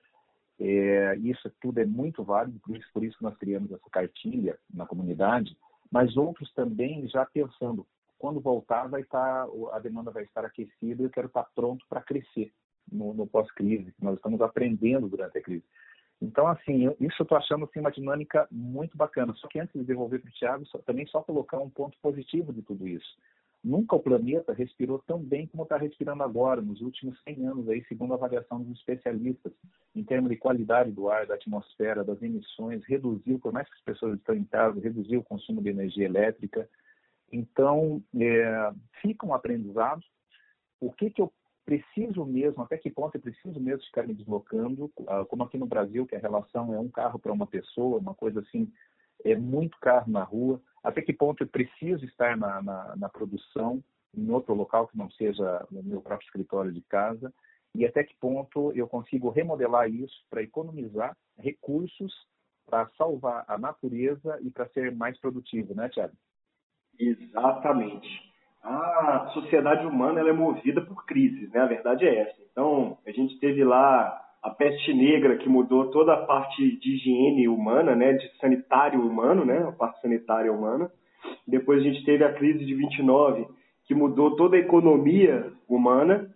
É, 0.58 1.16
isso 1.16 1.50
tudo 1.60 1.80
é 1.80 1.84
muito 1.84 2.24
válido, 2.24 2.58
por 2.60 2.76
isso, 2.76 2.88
por 2.92 3.04
isso 3.04 3.16
nós 3.20 3.36
criamos 3.36 3.70
essa 3.70 3.90
cartilha 3.90 4.58
na 4.72 4.86
comunidade, 4.86 5.56
mas 5.90 6.16
outros 6.16 6.52
também 6.54 7.06
já 7.08 7.26
pensando 7.26 7.86
quando 8.18 8.40
voltar, 8.40 8.88
vai 8.88 9.02
estar, 9.02 9.46
a 9.72 9.78
demanda 9.78 10.10
vai 10.10 10.24
estar 10.24 10.44
aquecida 10.44 11.02
e 11.02 11.04
eu 11.04 11.10
quero 11.10 11.26
estar 11.26 11.44
pronto 11.54 11.84
para 11.88 12.00
crescer 12.00 12.52
no, 12.90 13.12
no 13.12 13.26
pós-crise. 13.26 13.92
Nós 14.00 14.16
estamos 14.16 14.40
aprendendo 14.40 15.08
durante 15.08 15.38
a 15.38 15.42
crise. 15.42 15.64
Então, 16.20 16.46
assim, 16.46 16.86
eu, 16.86 16.96
isso 16.98 17.16
eu 17.20 17.24
estou 17.24 17.36
achando 17.36 17.64
assim, 17.64 17.80
uma 17.80 17.90
dinâmica 17.90 18.48
muito 18.50 18.96
bacana. 18.96 19.34
Só 19.34 19.48
que 19.48 19.60
antes 19.60 19.78
de 19.78 19.84
devolver 19.86 20.20
para 20.20 20.30
o 20.30 20.32
Thiago, 20.32 20.66
só, 20.66 20.78
também 20.78 21.06
só 21.06 21.22
colocar 21.22 21.58
um 21.58 21.68
ponto 21.68 21.96
positivo 22.00 22.52
de 22.52 22.62
tudo 22.62 22.88
isso. 22.88 23.18
Nunca 23.66 23.96
o 23.96 24.00
planeta 24.00 24.52
respirou 24.52 25.00
tão 25.00 25.18
bem 25.18 25.48
como 25.48 25.64
está 25.64 25.76
respirando 25.76 26.22
agora, 26.22 26.62
nos 26.62 26.80
últimos 26.80 27.20
100 27.24 27.46
anos, 27.48 27.68
aí, 27.68 27.84
segundo 27.86 28.12
a 28.12 28.14
avaliação 28.14 28.62
dos 28.62 28.78
especialistas, 28.78 29.52
em 29.92 30.04
termos 30.04 30.30
de 30.30 30.36
qualidade 30.36 30.92
do 30.92 31.10
ar, 31.10 31.26
da 31.26 31.34
atmosfera, 31.34 32.04
das 32.04 32.22
emissões, 32.22 32.84
reduziu, 32.84 33.40
por 33.40 33.52
mais 33.52 33.68
que 33.68 33.74
as 33.74 33.82
pessoas 33.82 34.18
estão 34.18 34.36
em 34.36 34.44
casa, 34.44 34.78
reduziu 34.78 35.18
o 35.18 35.24
consumo 35.24 35.60
de 35.60 35.70
energia 35.70 36.06
elétrica, 36.06 36.68
então, 37.32 38.00
é, 38.16 38.72
fica 39.02 39.26
um 39.26 39.34
aprendizado. 39.34 40.00
O 40.80 40.92
que, 40.92 41.10
que 41.10 41.20
eu 41.20 41.32
preciso 41.64 42.24
mesmo, 42.24 42.62
até 42.62 42.78
que 42.78 42.88
ponto 42.88 43.16
eu 43.16 43.20
preciso 43.20 43.58
mesmo 43.58 43.82
ficar 43.86 44.06
me 44.06 44.14
deslocando, 44.14 44.88
ah, 45.08 45.24
como 45.24 45.42
aqui 45.42 45.58
no 45.58 45.66
Brasil, 45.66 46.06
que 46.06 46.14
a 46.14 46.20
relação 46.20 46.72
é 46.72 46.78
um 46.78 46.88
carro 46.88 47.18
para 47.18 47.32
uma 47.32 47.48
pessoa, 47.48 47.98
uma 47.98 48.14
coisa 48.14 48.38
assim, 48.38 48.72
é 49.24 49.34
muito 49.34 49.76
carro 49.80 50.08
na 50.08 50.22
rua, 50.22 50.62
até 50.86 51.02
que 51.02 51.12
ponto 51.12 51.42
eu 51.42 51.48
preciso 51.48 52.04
estar 52.04 52.36
na, 52.36 52.62
na, 52.62 52.96
na 52.96 53.08
produção, 53.08 53.82
em 54.16 54.30
outro 54.30 54.54
local 54.54 54.86
que 54.86 54.96
não 54.96 55.10
seja 55.10 55.66
no 55.68 55.82
meu 55.82 56.00
próprio 56.00 56.24
escritório 56.26 56.72
de 56.72 56.80
casa, 56.82 57.34
e 57.74 57.84
até 57.84 58.04
que 58.04 58.14
ponto 58.20 58.72
eu 58.72 58.86
consigo 58.86 59.28
remodelar 59.28 59.90
isso 59.90 60.24
para 60.30 60.42
economizar 60.42 61.16
recursos, 61.36 62.14
para 62.64 62.88
salvar 62.96 63.44
a 63.48 63.58
natureza 63.58 64.38
e 64.42 64.50
para 64.50 64.68
ser 64.68 64.94
mais 64.94 65.18
produtivo, 65.18 65.74
né, 65.74 65.88
Tiago? 65.88 66.14
Exatamente. 66.98 68.08
A 68.62 69.30
sociedade 69.34 69.84
humana 69.84 70.20
é 70.20 70.32
movida 70.32 70.80
por 70.80 71.04
crises, 71.04 71.50
né? 71.50 71.60
A 71.60 71.66
verdade 71.66 72.06
é 72.06 72.20
essa. 72.20 72.42
Então, 72.50 72.96
a 73.04 73.10
gente 73.10 73.38
teve 73.40 73.64
lá 73.64 74.25
a 74.46 74.50
peste 74.50 74.94
negra 74.94 75.36
que 75.36 75.48
mudou 75.48 75.90
toda 75.90 76.14
a 76.14 76.24
parte 76.24 76.78
de 76.78 76.94
higiene 76.94 77.48
humana, 77.48 77.96
né? 77.96 78.12
De 78.12 78.30
sanitário 78.38 79.00
humano, 79.00 79.44
né? 79.44 79.58
A 79.58 79.72
parte 79.72 80.00
sanitária 80.00 80.52
humana. 80.52 80.88
Depois 81.44 81.80
a 81.80 81.82
gente 81.82 82.04
teve 82.04 82.22
a 82.22 82.32
crise 82.32 82.64
de 82.64 82.72
29 82.72 83.44
que 83.86 83.94
mudou 83.94 84.36
toda 84.36 84.54
a 84.54 84.60
economia 84.60 85.52
humana, 85.68 86.30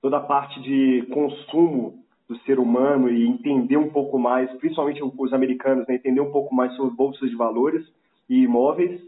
toda 0.00 0.16
a 0.16 0.20
parte 0.20 0.62
de 0.62 1.06
consumo 1.12 2.02
do 2.26 2.38
ser 2.38 2.58
humano 2.58 3.10
e 3.10 3.26
entender 3.26 3.76
um 3.76 3.90
pouco 3.90 4.18
mais, 4.18 4.50
principalmente 4.52 5.02
os 5.02 5.32
americanos, 5.34 5.86
né? 5.86 5.96
entender 5.96 6.22
um 6.22 6.32
pouco 6.32 6.54
mais 6.54 6.74
sobre 6.74 6.96
bolsas 6.96 7.28
de 7.28 7.36
valores 7.36 7.86
e 8.30 8.44
imóveis. 8.44 8.98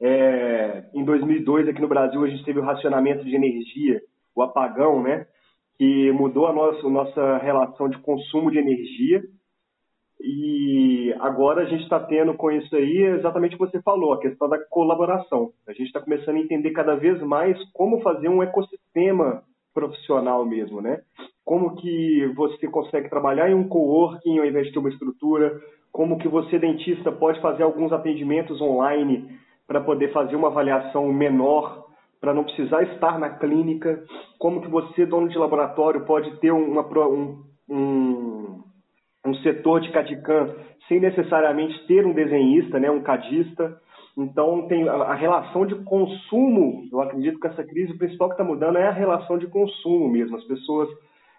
É, 0.00 0.84
em 0.94 1.04
2002, 1.04 1.68
aqui 1.68 1.82
no 1.82 1.88
Brasil, 1.88 2.24
a 2.24 2.28
gente 2.28 2.44
teve 2.44 2.60
o 2.60 2.64
racionamento 2.64 3.24
de 3.24 3.34
energia, 3.34 4.00
o 4.34 4.42
apagão, 4.42 5.02
né? 5.02 5.26
Que 5.76 6.12
mudou 6.12 6.46
a 6.46 6.52
nossa, 6.52 6.86
a 6.86 6.90
nossa 6.90 7.38
relação 7.38 7.88
de 7.88 7.98
consumo 7.98 8.50
de 8.50 8.58
energia. 8.58 9.22
E 10.20 11.14
agora 11.20 11.62
a 11.62 11.64
gente 11.66 11.82
está 11.82 12.00
tendo 12.00 12.34
com 12.34 12.50
isso 12.50 12.74
aí 12.74 13.02
exatamente 13.18 13.56
o 13.56 13.58
que 13.58 13.66
você 13.66 13.82
falou, 13.82 14.12
a 14.12 14.20
questão 14.20 14.48
da 14.48 14.58
colaboração. 14.70 15.50
A 15.66 15.72
gente 15.72 15.86
está 15.86 16.00
começando 16.00 16.36
a 16.36 16.40
entender 16.40 16.70
cada 16.70 16.94
vez 16.94 17.20
mais 17.22 17.58
como 17.72 18.00
fazer 18.00 18.28
um 18.28 18.42
ecossistema 18.42 19.42
profissional 19.74 20.46
mesmo, 20.46 20.80
né? 20.80 21.00
Como 21.44 21.76
que 21.76 22.32
você 22.36 22.68
consegue 22.68 23.10
trabalhar 23.10 23.50
em 23.50 23.54
um 23.54 23.68
coworking 23.68 24.38
ao 24.38 24.46
invés 24.46 24.68
de 24.68 24.72
ter 24.72 24.78
uma 24.78 24.88
estrutura, 24.88 25.60
como 25.92 26.18
que 26.18 26.28
você, 26.28 26.58
dentista, 26.58 27.12
pode 27.12 27.40
fazer 27.40 27.62
alguns 27.62 27.92
atendimentos 27.92 28.60
online 28.60 29.28
para 29.66 29.80
poder 29.80 30.12
fazer 30.12 30.36
uma 30.36 30.48
avaliação 30.48 31.12
menor, 31.12 31.83
para 32.24 32.32
não 32.32 32.44
precisar 32.44 32.82
estar 32.84 33.18
na 33.18 33.28
clínica, 33.28 34.02
como 34.38 34.62
que 34.62 34.68
você, 34.68 35.04
dono 35.04 35.28
de 35.28 35.36
laboratório, 35.36 36.06
pode 36.06 36.34
ter 36.38 36.50
uma, 36.52 36.80
um, 37.06 37.44
um, 37.68 38.62
um 39.26 39.34
setor 39.42 39.82
de 39.82 39.92
CAD-CAM 39.92 40.54
sem 40.88 41.00
necessariamente 41.00 41.86
ter 41.86 42.06
um 42.06 42.14
desenhista, 42.14 42.80
né, 42.80 42.90
um 42.90 43.02
cadista, 43.02 43.78
então, 44.16 44.68
tem 44.68 44.88
a, 44.88 44.94
a, 44.94 45.14
relação 45.14 45.66
de 45.66 45.74
consumo, 45.84 46.88
eu 46.90 47.00
acredito 47.00 47.38
que 47.38 47.46
essa 47.46 47.64
crise, 47.64 47.92
o 47.92 47.98
principal 47.98 48.28
que 48.28 48.34
está 48.34 48.44
mudando 48.44 48.78
é 48.78 48.86
a 48.86 48.92
relação 48.92 49.36
de 49.36 49.48
consumo 49.48 50.08
mesmo. 50.08 50.36
As 50.36 50.44
pessoas 50.44 50.88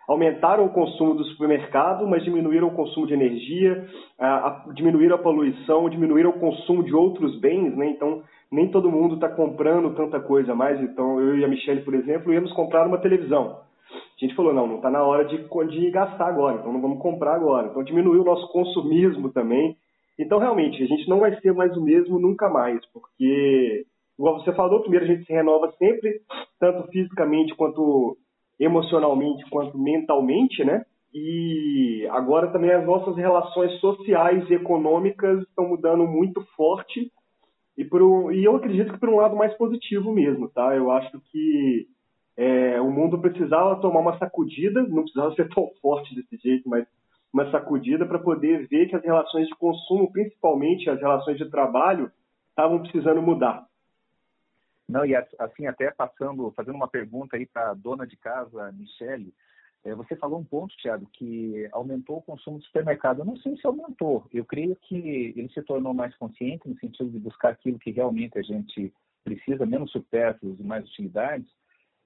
aumentaram 0.08 0.66
o 0.66 0.70
consumo 0.70 1.16
do 1.16 1.24
supermercado, 1.26 2.08
mas 2.08 2.24
diminuíram 2.24 2.68
o 2.68 2.76
consumo 2.76 3.08
de 3.08 3.14
energia, 3.14 3.88
a, 4.20 4.48
a, 4.48 4.66
diminuíram 4.74 5.16
a 5.16 5.20
poluição, 5.20 5.90
diminuíram 5.90 6.32
o 6.32 6.40
consumo 6.40 6.84
de 6.84 6.94
outros 6.94 7.40
bens, 7.40 7.76
né? 7.76 7.90
Então, 7.90 8.24
nem 8.52 8.70
todo 8.70 8.92
mundo 8.92 9.16
está 9.16 9.30
comprando 9.30 9.96
tanta 9.96 10.20
coisa 10.20 10.54
mais. 10.54 10.80
Então, 10.82 11.20
eu 11.20 11.38
e 11.38 11.46
a 11.46 11.48
Michelle, 11.48 11.82
por 11.82 11.94
exemplo, 11.94 12.34
íamos 12.34 12.54
comprar 12.54 12.88
uma 12.88 13.00
televisão. 13.00 13.60
A 13.92 14.26
gente 14.26 14.36
falou, 14.36 14.54
não, 14.54 14.68
não 14.68 14.76
está 14.78 14.90
na 14.90 15.04
hora 15.04 15.26
de, 15.26 15.38
de 15.38 15.92
gastar 15.92 16.28
agora, 16.28 16.58
então 16.58 16.72
não 16.72 16.82
vamos 16.82 17.00
comprar 17.00 17.36
agora. 17.36 17.68
Então, 17.68 17.84
diminuiu 17.84 18.22
o 18.22 18.26
nosso 18.26 18.48
consumismo 18.52 19.30
também 19.30 19.76
então, 20.18 20.40
realmente, 20.40 20.82
a 20.82 20.86
gente 20.86 21.08
não 21.10 21.20
vai 21.20 21.38
ser 21.42 21.54
mais 21.54 21.76
o 21.76 21.84
mesmo 21.84 22.20
nunca 22.20 22.50
mais, 22.50 22.80
porque, 22.92 23.86
igual 24.18 24.40
você 24.40 24.54
falou, 24.54 24.82
primeiro 24.82 25.06
a 25.06 25.08
gente 25.08 25.26
se 25.26 25.34
renova 25.34 25.72
sempre, 25.78 26.22
tanto 26.60 26.90
fisicamente 26.90 27.54
quanto 27.56 28.18
emocionalmente, 28.60 29.50
quanto 29.50 29.78
mentalmente, 29.78 30.64
né? 30.64 30.86
E 31.14 32.08
agora 32.12 32.52
também 32.52 32.72
as 32.72 32.86
nossas 32.86 33.16
relações 33.16 33.80
sociais 33.80 34.50
e 34.50 34.54
econômicas 34.54 35.42
estão 35.44 35.70
mudando 35.70 36.06
muito 36.06 36.46
forte 36.56 37.12
e, 37.78 37.84
por 37.84 38.02
um, 38.02 38.32
e 38.32 38.44
eu 38.44 38.56
acredito 38.56 38.94
que 38.94 39.00
por 39.00 39.10
um 39.10 39.18
lado 39.18 39.36
mais 39.36 39.54
positivo 39.58 40.12
mesmo, 40.12 40.50
tá? 40.50 40.76
Eu 40.76 40.92
acho 40.92 41.20
que 41.32 41.88
é, 42.38 42.80
o 42.80 42.90
mundo 42.90 43.20
precisava 43.20 43.80
tomar 43.82 44.00
uma 44.00 44.18
sacudida, 44.18 44.84
não 44.84 45.04
precisava 45.04 45.36
ser 45.36 45.50
tão 45.54 45.70
forte 45.82 46.16
desse 46.16 46.38
jeito, 46.38 46.70
mas 46.70 46.86
uma 47.34 47.50
sacudida 47.52 48.06
para 48.06 48.20
poder 48.20 48.68
ver 48.68 48.88
que 48.88 48.96
as 48.96 49.04
relações 49.04 49.48
de 49.48 49.56
consumo, 49.56 50.10
principalmente 50.12 50.90
as 50.90 51.00
relações 51.00 51.38
de 51.38 51.50
trabalho, 51.50 52.10
estavam 52.50 52.80
precisando 52.80 53.22
mudar. 53.22 53.66
Não, 54.88 55.06
e 55.06 55.16
assim, 55.16 55.66
até 55.66 55.90
passando, 55.92 56.52
fazendo 56.52 56.76
uma 56.76 56.88
pergunta 56.88 57.36
aí 57.36 57.46
para 57.46 57.72
a 57.72 57.74
dona 57.74 58.06
de 58.06 58.16
casa, 58.18 58.72
Michele, 58.72 59.34
é, 59.84 59.94
você 59.94 60.16
falou 60.16 60.40
um 60.40 60.44
ponto, 60.44 60.76
Thiago, 60.78 61.08
que 61.14 61.68
aumentou 61.72 62.18
o 62.18 62.22
consumo 62.22 62.60
de 62.60 62.66
supermercado. 62.66 63.20
Eu 63.20 63.26
não 63.26 63.38
sei 63.38 63.56
se 63.58 63.66
aumentou. 63.66 64.28
Eu 64.34 64.46
creio 64.46 64.76
que 64.76 65.34
ele 65.36 65.50
se 65.50 65.62
tornou 65.64 65.94
mais 65.94 66.16
consciente 66.18 66.68
no 66.68 66.78
sentido 66.80 67.10
de 67.10 67.20
buscar 67.20 67.50
aquilo 67.50 67.80
que 67.80 67.92
realmente 67.92 68.38
a 68.38 68.42
gente 68.42 68.94
precisa, 69.24 69.66
menos 69.66 69.92
supérfluos 69.92 70.60
e 70.60 70.64
mais 70.64 70.86
utilidades 70.86 71.50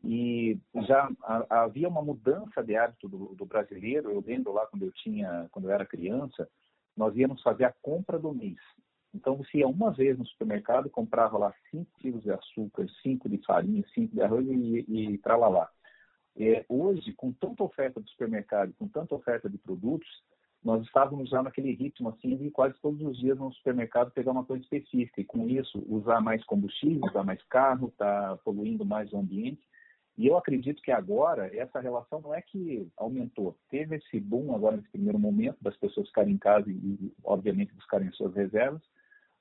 e 0.04 0.58
já 0.88 1.10
havia 1.50 1.90
uma 1.90 2.02
mudança 2.02 2.64
de 2.64 2.76
hábito 2.76 3.10
do, 3.10 3.36
do, 3.36 3.46
brasileiro. 3.46 4.12
Eu 4.12 4.24
lembro 4.26 4.54
lá 4.54 4.66
quando 4.68 4.84
eu 4.84 4.92
tinha, 4.94 5.48
quando 5.52 5.66
eu 5.66 5.72
era 5.72 5.86
criança, 5.86 6.48
nós 6.96 7.16
íamos 7.18 7.42
fazer 7.42 7.66
a 7.66 7.74
compra 7.82 8.18
do 8.18 8.34
mês. 8.34 8.58
Então 9.14 9.36
você 9.36 9.60
ia 9.60 9.68
uma 9.68 9.92
vez 9.92 10.18
no 10.18 10.26
supermercado 10.26 10.90
comprava 10.90 11.38
lá 11.38 11.54
5 11.72 11.86
quilos 12.00 12.24
de 12.24 12.32
açúcar, 12.32 12.88
5 13.02 13.28
de 13.28 13.38
farinha, 13.46 13.84
5 13.94 14.14
de 14.14 14.22
arroz 14.22 14.46
e, 14.48 14.86
e 14.88 15.18
tralalá. 15.20 15.70
É, 16.38 16.64
hoje, 16.70 17.12
com 17.14 17.32
tanta 17.34 17.64
oferta 17.64 18.00
do 18.00 18.10
supermercado, 18.10 18.74
com 18.78 18.88
tanta 18.88 19.16
oferta 19.16 19.50
de 19.50 19.58
produtos, 19.58 20.08
nós 20.64 20.86
estávamos 20.86 21.30
já 21.30 21.42
naquele 21.42 21.74
ritmo 21.74 22.10
assim 22.10 22.36
de 22.36 22.52
quase 22.52 22.76
todos 22.82 23.02
os 23.02 23.18
dias 23.18 23.38
no 23.38 23.52
supermercado 23.54 24.12
pegar 24.12 24.32
uma 24.32 24.44
coisa 24.44 24.64
específica 24.64 25.22
e 25.22 25.26
com 25.26 25.48
isso 25.48 25.84
usar 25.88 26.22
mais 26.22 26.44
combustível, 26.46 27.02
usar 27.06 27.24
mais 27.24 27.42
carro, 27.44 27.94
tá 27.98 28.38
poluindo 28.44 28.86
mais 28.86 29.12
o 29.14 29.18
ambiente. 29.18 29.62
E 30.18 30.28
eu 30.28 30.38
acredito 30.38 30.82
que 30.82 30.92
agora 30.92 31.50
essa 31.56 31.80
relação 31.80 32.20
não 32.20 32.36
é 32.36 32.42
que 32.42 32.86
aumentou. 32.98 33.58
Teve 33.70 33.96
esse 33.96 34.20
boom 34.20 34.54
agora 34.54 34.76
nesse 34.76 34.90
primeiro 34.90 35.18
momento 35.18 35.58
das 35.62 35.78
pessoas 35.78 36.08
ficarem 36.08 36.34
em 36.34 36.38
casa 36.38 36.70
e, 36.70 37.14
obviamente, 37.24 37.74
buscarem 37.74 38.12
suas 38.12 38.36
reservas, 38.36 38.82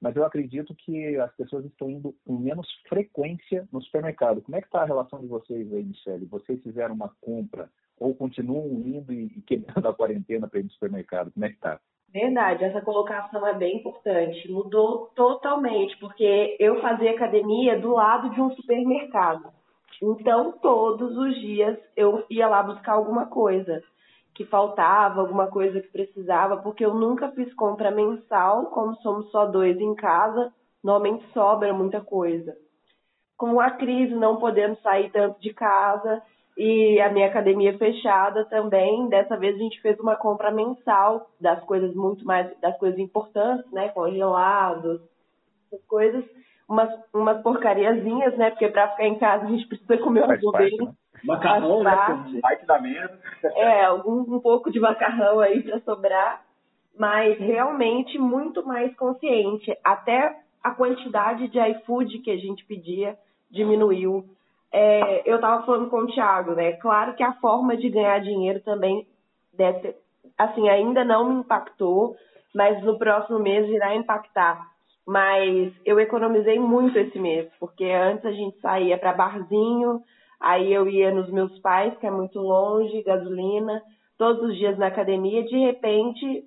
mas 0.00 0.14
eu 0.14 0.24
acredito 0.24 0.74
que 0.74 1.16
as 1.16 1.34
pessoas 1.34 1.64
estão 1.64 1.90
indo 1.90 2.14
com 2.24 2.36
menos 2.36 2.66
frequência 2.88 3.68
no 3.72 3.82
supermercado. 3.82 4.40
Como 4.42 4.56
é 4.56 4.60
que 4.60 4.66
está 4.66 4.82
a 4.82 4.86
relação 4.86 5.20
de 5.20 5.26
vocês 5.26 5.72
aí, 5.72 5.84
Michele? 5.84 6.26
Vocês 6.26 6.62
fizeram 6.62 6.94
uma 6.94 7.12
compra 7.20 7.68
ou 7.98 8.14
continuam 8.14 8.66
indo 8.66 9.12
e 9.12 9.28
quebrando 9.46 9.88
a 9.88 9.94
quarentena 9.94 10.46
para 10.46 10.60
ir 10.60 10.64
no 10.64 10.70
supermercado? 10.70 11.32
Como 11.32 11.44
é 11.44 11.48
que 11.48 11.56
está? 11.56 11.80
Verdade, 12.10 12.64
essa 12.64 12.80
colocação 12.80 13.46
é 13.46 13.54
bem 13.54 13.78
importante. 13.78 14.50
Mudou 14.50 15.10
totalmente, 15.14 15.96
porque 15.98 16.56
eu 16.58 16.80
fazia 16.80 17.10
academia 17.10 17.78
do 17.78 17.92
lado 17.92 18.30
de 18.30 18.40
um 18.40 18.50
supermercado. 18.54 19.52
Então, 20.00 20.52
todos 20.62 21.16
os 21.16 21.34
dias 21.40 21.76
eu 21.96 22.24
ia 22.30 22.48
lá 22.48 22.62
buscar 22.62 22.92
alguma 22.92 23.26
coisa 23.26 23.82
que 24.38 24.44
faltava, 24.44 25.20
alguma 25.20 25.48
coisa 25.48 25.80
que 25.80 25.88
precisava, 25.88 26.58
porque 26.58 26.84
eu 26.84 26.94
nunca 26.94 27.28
fiz 27.32 27.52
compra 27.54 27.90
mensal, 27.90 28.66
como 28.66 28.94
somos 28.98 29.28
só 29.32 29.44
dois 29.46 29.76
em 29.80 29.96
casa, 29.96 30.52
normalmente 30.82 31.26
sobra 31.32 31.74
muita 31.74 32.00
coisa. 32.00 32.56
Com 33.36 33.60
a 33.60 33.72
crise, 33.72 34.14
não 34.14 34.36
podemos 34.36 34.80
sair 34.80 35.10
tanto 35.10 35.40
de 35.40 35.52
casa 35.52 36.22
e 36.56 37.00
a 37.00 37.10
minha 37.10 37.26
academia 37.26 37.76
fechada 37.78 38.44
também, 38.44 39.08
dessa 39.08 39.36
vez 39.36 39.56
a 39.56 39.58
gente 39.58 39.80
fez 39.80 39.98
uma 39.98 40.14
compra 40.14 40.52
mensal 40.52 41.28
das 41.40 41.60
coisas 41.64 41.92
muito 41.96 42.24
mais, 42.24 42.48
das 42.60 42.78
coisas 42.78 43.00
importantes, 43.00 43.68
né, 43.72 43.88
congelados, 43.88 45.00
essas 45.66 45.84
coisas, 45.88 46.24
umas, 46.68 46.88
umas 47.12 47.42
porcariazinhas, 47.42 48.38
né? 48.38 48.50
Porque 48.50 48.68
para 48.68 48.90
ficar 48.90 49.06
em 49.06 49.18
casa 49.18 49.46
a 49.46 49.48
gente 49.48 49.66
precisa 49.66 49.98
comer 49.98 50.26
Faz 50.26 50.44
um 50.44 50.52
bem. 50.52 50.76
Né? 50.78 50.92
Macarrão, 51.24 51.82
né? 51.82 51.96
Que 52.58 52.66
dá 52.66 52.80
medo. 52.80 53.18
É, 53.56 53.92
um, 53.92 54.20
um 54.36 54.40
pouco 54.40 54.70
de 54.70 54.80
macarrão 54.80 55.40
aí 55.40 55.62
para 55.62 55.80
sobrar, 55.80 56.42
mas 56.98 57.38
realmente 57.38 58.18
muito 58.18 58.66
mais 58.66 58.94
consciente. 58.96 59.76
Até 59.84 60.36
a 60.62 60.70
quantidade 60.70 61.48
de 61.48 61.58
iFood 61.58 62.18
que 62.18 62.30
a 62.30 62.36
gente 62.36 62.64
pedia 62.64 63.16
diminuiu. 63.50 64.24
É, 64.70 65.22
eu 65.30 65.36
estava 65.36 65.64
falando 65.64 65.88
com 65.88 66.00
o 66.00 66.06
Thiago, 66.06 66.52
né? 66.52 66.72
Claro 66.72 67.14
que 67.14 67.22
a 67.22 67.32
forma 67.34 67.76
de 67.76 67.88
ganhar 67.88 68.20
dinheiro 68.20 68.60
também 68.60 69.06
deve 69.52 69.94
assim, 70.36 70.68
ainda 70.68 71.04
não 71.04 71.28
me 71.28 71.40
impactou, 71.40 72.16
mas 72.54 72.82
no 72.84 72.96
próximo 72.98 73.38
mês 73.38 73.68
irá 73.68 73.94
impactar 73.94 74.68
mas 75.08 75.72
eu 75.86 75.98
economizei 75.98 76.58
muito 76.58 76.98
esse 76.98 77.18
mês, 77.18 77.48
porque 77.58 77.84
antes 77.86 78.26
a 78.26 78.30
gente 78.30 78.60
saía 78.60 78.98
para 78.98 79.14
barzinho, 79.14 80.02
aí 80.40 80.72
eu 80.72 80.88
ia 80.88 81.10
nos 81.12 81.30
meus 81.30 81.58
pais, 81.60 81.96
que 81.98 82.06
é 82.06 82.10
muito 82.10 82.38
longe, 82.38 83.02
gasolina, 83.02 83.82
todos 84.16 84.50
os 84.50 84.56
dias 84.56 84.76
na 84.78 84.86
academia, 84.86 85.44
de 85.44 85.56
repente 85.56 86.44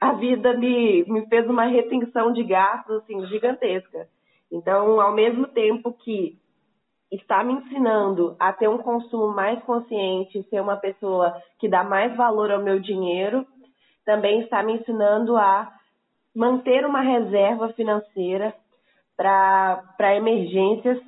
a 0.00 0.12
vida 0.12 0.54
me, 0.54 1.04
me 1.04 1.26
fez 1.26 1.48
uma 1.48 1.64
retenção 1.64 2.32
de 2.32 2.42
gastos 2.42 2.96
assim, 2.96 3.24
gigantesca. 3.26 4.08
Então, 4.50 5.00
ao 5.00 5.12
mesmo 5.12 5.46
tempo 5.48 5.92
que 5.92 6.38
está 7.10 7.42
me 7.44 7.54
ensinando 7.54 8.36
a 8.38 8.52
ter 8.52 8.68
um 8.68 8.78
consumo 8.78 9.28
mais 9.28 9.62
consciente, 9.62 10.42
ser 10.50 10.60
uma 10.60 10.76
pessoa 10.76 11.34
que 11.58 11.68
dá 11.68 11.84
mais 11.84 12.16
valor 12.16 12.50
ao 12.50 12.62
meu 12.62 12.80
dinheiro, 12.80 13.46
também 14.04 14.40
está 14.40 14.62
me 14.62 14.74
ensinando 14.74 15.36
a 15.36 15.72
manter 16.34 16.84
uma 16.84 17.00
reserva 17.00 17.72
financeira 17.72 18.54
para 19.16 20.14
emergências, 20.14 20.98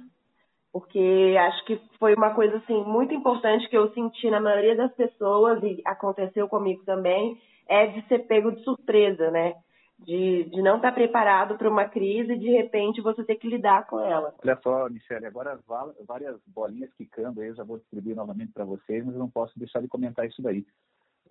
porque 0.73 1.37
acho 1.39 1.65
que 1.65 1.81
foi 1.99 2.15
uma 2.15 2.35
coisa 2.35 2.59
assim 2.59 2.85
muito 2.85 3.15
importante 3.15 3.69
que 3.69 3.77
eu 3.77 3.93
senti 3.93 4.31
na 4.31 4.41
maioria 4.41 4.77
das 4.77 4.93
pessoas 4.95 5.63
e 5.63 5.81
aconteceu 5.85 6.49
comigo 6.49 6.83
também, 6.85 7.41
é 7.69 7.87
de 7.87 8.07
ser 8.09 8.27
pego 8.27 8.53
de 8.53 8.63
surpresa, 8.63 9.31
né? 9.31 9.55
De, 9.99 10.45
de 10.45 10.63
não 10.63 10.77
estar 10.77 10.93
preparado 10.93 11.59
para 11.59 11.69
uma 11.69 11.87
crise 11.87 12.33
e 12.33 12.39
de 12.39 12.51
repente 12.51 13.01
você 13.01 13.25
ter 13.25 13.35
que 13.35 13.49
lidar 13.49 13.87
com 13.89 13.99
ela. 13.99 14.33
Olha 14.45 14.59
só, 14.63 14.89
Michele, 14.89 15.27
agora 15.27 15.59
várias 16.07 16.41
bolinhas 16.47 16.93
quicando 16.95 17.41
aí, 17.41 17.49
eu 17.49 17.57
já 17.57 17.65
vou 17.65 17.79
distribuir 17.79 18.15
novamente 18.15 18.53
para 18.53 18.65
vocês, 18.65 19.05
mas 19.05 19.15
eu 19.15 19.19
não 19.19 19.29
posso 19.29 19.59
deixar 19.59 19.83
de 19.83 19.89
comentar 19.89 20.25
isso 20.25 20.41
daí. 20.41 20.65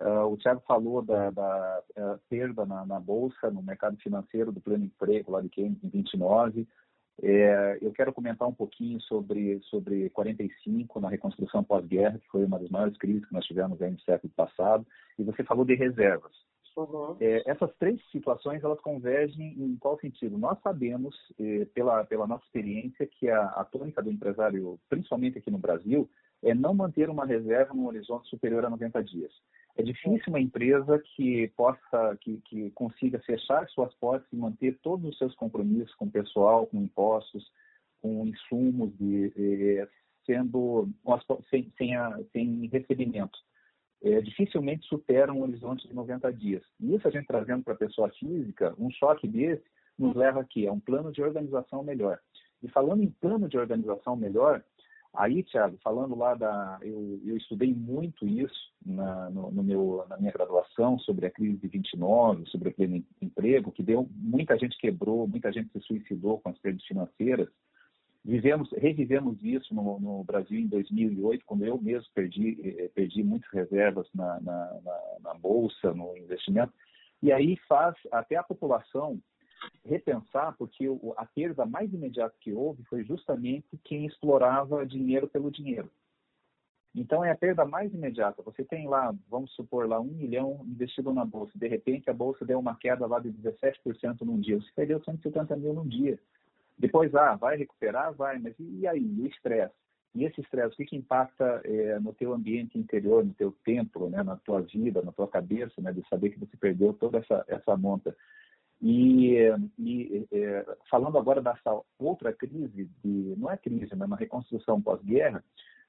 Uh, 0.00 0.32
o 0.32 0.36
Thiago 0.36 0.62
falou 0.66 1.02
da, 1.02 1.30
da 1.30 1.82
uh, 1.96 2.20
perda 2.28 2.64
na, 2.64 2.86
na, 2.86 3.00
Bolsa, 3.00 3.50
no 3.50 3.62
mercado 3.62 3.96
financeiro 3.96 4.52
do 4.52 4.60
pleno 4.60 4.84
emprego 4.84 5.32
lá 5.32 5.40
de 5.40 5.48
Keynes 5.48 5.82
em 5.82 5.88
29. 5.88 6.68
É, 7.22 7.78
eu 7.80 7.92
quero 7.92 8.12
comentar 8.12 8.46
um 8.46 8.54
pouquinho 8.54 9.00
sobre, 9.02 9.60
sobre 9.62 10.08
45, 10.10 11.00
na 11.00 11.08
reconstrução 11.08 11.64
pós-guerra, 11.64 12.18
que 12.18 12.28
foi 12.28 12.44
uma 12.44 12.58
das 12.58 12.70
maiores 12.70 12.96
crises 12.96 13.26
que 13.26 13.34
nós 13.34 13.44
tivemos 13.44 13.80
aí 13.82 13.90
no 13.90 14.00
século 14.00 14.32
passado. 14.36 14.86
E 15.18 15.24
você 15.24 15.42
falou 15.42 15.64
de 15.64 15.74
reservas. 15.74 16.32
Uhum. 16.76 17.16
É, 17.18 17.42
essas 17.50 17.74
três 17.76 18.00
situações 18.12 18.62
elas 18.62 18.80
convergem 18.80 19.52
em 19.58 19.76
qual 19.76 19.98
sentido? 19.98 20.38
Nós 20.38 20.60
sabemos, 20.62 21.16
eh, 21.40 21.66
pela, 21.74 22.04
pela 22.04 22.24
nossa 22.24 22.44
experiência, 22.44 23.04
que 23.04 23.28
a, 23.28 23.46
a 23.46 23.64
tônica 23.64 24.00
do 24.00 24.12
empresário, 24.12 24.78
principalmente 24.88 25.38
aqui 25.38 25.50
no 25.50 25.58
Brasil, 25.58 26.08
é 26.40 26.54
não 26.54 26.72
manter 26.72 27.10
uma 27.10 27.26
reserva 27.26 27.74
no 27.74 27.88
horizonte 27.88 28.28
superior 28.28 28.64
a 28.64 28.70
90 28.70 29.02
dias. 29.02 29.32
É 29.78 29.82
difícil 29.82 30.24
uma 30.28 30.40
empresa 30.40 31.00
que 31.14 31.48
possa, 31.56 32.18
que, 32.20 32.38
que 32.44 32.70
consiga 32.72 33.18
fechar 33.20 33.66
suas 33.68 33.94
portas 33.94 34.28
e 34.32 34.36
manter 34.36 34.76
todos 34.82 35.08
os 35.08 35.16
seus 35.16 35.34
compromissos 35.36 35.94
com 35.94 36.04
o 36.04 36.10
pessoal, 36.10 36.66
com 36.66 36.82
impostos, 36.82 37.50
com 38.02 38.26
insumos, 38.26 38.92
de, 38.98 39.32
eh, 39.36 39.88
sendo 40.26 40.88
sem, 41.48 41.72
sem, 41.78 41.96
a, 41.96 42.18
sem 42.32 42.66
recebimento 42.66 43.38
é, 44.02 44.20
dificilmente 44.20 44.86
superam 44.86 45.38
um 45.38 45.42
horizonte 45.42 45.86
de 45.88 45.94
90 45.94 46.32
dias. 46.32 46.62
E 46.80 46.94
isso 46.94 47.06
a 47.06 47.10
gente 47.10 47.26
trazendo 47.26 47.64
para 47.64 47.74
a 47.74 47.78
pessoa 47.78 48.10
física, 48.10 48.74
um 48.78 48.90
choque 48.90 49.26
desse 49.26 49.64
nos 49.98 50.14
leva 50.14 50.40
aqui 50.40 50.66
a 50.66 50.72
um 50.72 50.78
plano 50.78 51.10
de 51.10 51.22
organização 51.22 51.82
melhor. 51.82 52.20
E 52.62 52.68
falando 52.68 53.02
em 53.02 53.10
plano 53.10 53.48
de 53.48 53.58
organização 53.58 54.14
melhor, 54.14 54.62
aí, 55.14 55.42
Thiago, 55.42 55.78
falando 55.82 56.16
lá 56.16 56.34
da... 56.34 56.78
Eu, 56.82 57.20
eu 57.24 57.36
estudei 57.36 57.74
muito 57.74 58.26
isso 58.26 58.72
na, 58.84 59.30
no, 59.30 59.50
no, 59.50 59.62
meu, 59.62 60.04
na 60.08 60.16
minha 60.16 60.32
graduação 60.32 60.98
sobre 61.00 61.26
a 61.26 61.30
crise 61.30 61.58
de 61.58 61.68
29, 61.68 62.46
sobre 62.46 62.68
o 62.68 62.74
pleno 62.74 63.04
emprego, 63.20 63.72
que 63.72 63.82
deu... 63.82 64.08
Muita 64.12 64.56
gente 64.58 64.78
quebrou, 64.78 65.26
muita 65.26 65.52
gente 65.52 65.70
se 65.72 65.80
suicidou 65.80 66.40
com 66.40 66.50
as 66.50 66.58
perdas 66.58 66.84
financeiras. 66.84 67.48
Vivemos, 68.24 68.70
revivemos 68.72 69.42
isso 69.42 69.74
no, 69.74 69.98
no, 69.98 70.24
Brasil 70.24 70.58
em 70.58 70.66
2008, 70.66 71.44
quando 71.46 71.64
eu 71.64 71.80
mesmo 71.80 72.08
perdi, 72.14 72.58
eh, 72.62 72.90
perdi 72.94 73.22
muitas 73.22 73.50
reservas 73.50 74.06
na, 74.14 74.40
na, 74.40 74.80
na, 74.84 75.00
na 75.22 75.34
bolsa, 75.34 75.94
no 75.94 76.16
investimento. 76.16 76.72
E 77.22 77.32
aí 77.32 77.56
faz 77.68 77.96
até 78.12 78.36
a 78.36 78.42
população 78.42 79.18
repensar, 79.84 80.54
porque 80.56 80.86
a 81.16 81.26
perda 81.26 81.66
mais 81.66 81.92
imediata 81.92 82.34
que 82.40 82.52
houve 82.52 82.82
foi 82.84 83.04
justamente 83.04 83.78
quem 83.84 84.06
explorava 84.06 84.86
dinheiro 84.86 85.28
pelo 85.28 85.50
dinheiro. 85.50 85.90
Então 86.94 87.24
é 87.24 87.30
a 87.30 87.36
perda 87.36 87.64
mais 87.64 87.92
imediata. 87.92 88.42
Você 88.42 88.64
tem 88.64 88.88
lá, 88.88 89.14
vamos 89.28 89.52
supor 89.52 89.88
lá, 89.88 90.00
um 90.00 90.04
milhão 90.04 90.64
investido 90.66 91.12
na 91.12 91.24
bolsa. 91.24 91.52
De 91.56 91.68
repente 91.68 92.10
a 92.10 92.14
bolsa 92.14 92.44
deu 92.44 92.58
uma 92.58 92.74
queda 92.76 93.06
lá 93.06 93.20
de 93.20 93.30
17% 93.30 94.22
num 94.22 94.40
dia. 94.40 94.60
Você 94.60 94.70
perdeu 94.74 95.02
150 95.02 95.56
mil 95.56 95.74
num 95.74 95.86
dia. 95.86 96.18
Depois, 96.78 97.14
ah, 97.14 97.34
vai 97.34 97.56
recuperar? 97.56 98.14
Vai, 98.14 98.38
mas 98.38 98.54
e 98.58 98.86
aí, 98.86 99.04
o 99.20 99.26
estresse? 99.26 99.74
E 100.14 100.24
esse 100.24 100.40
estresse, 100.40 100.74
o 100.74 100.76
que, 100.76 100.86
que 100.86 100.96
impacta 100.96 101.60
é, 101.64 101.98
no 102.00 102.12
teu 102.14 102.32
ambiente 102.32 102.78
interior, 102.78 103.24
no 103.24 103.34
teu 103.34 103.52
templo, 103.64 104.08
né, 104.08 104.22
na 104.22 104.36
tua 104.36 104.62
vida, 104.62 105.02
na 105.02 105.12
tua 105.12 105.28
cabeça, 105.28 105.80
né, 105.80 105.92
de 105.92 106.06
saber 106.08 106.30
que 106.30 106.38
você 106.38 106.56
perdeu 106.56 106.92
toda 106.94 107.18
essa, 107.18 107.44
essa 107.46 107.76
monta? 107.76 108.16
E, 108.80 109.36
e 109.78 110.26
é, 110.30 110.76
falando 110.88 111.18
agora 111.18 111.42
dessa 111.42 111.80
outra 111.98 112.32
crise, 112.32 112.88
de, 113.02 113.34
não 113.36 113.50
é 113.50 113.56
crise, 113.56 113.94
mas 113.96 114.06
uma 114.06 114.16
reconstrução 114.16 114.80
pós-guerra, 114.80 115.42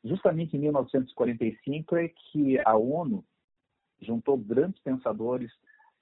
justamente 0.04 0.58
em 0.58 0.60
1945 0.60 1.96
é 1.98 2.08
que 2.08 2.60
a 2.66 2.76
ONU 2.76 3.24
juntou 4.02 4.38
grandes 4.38 4.82
pensadores 4.82 5.52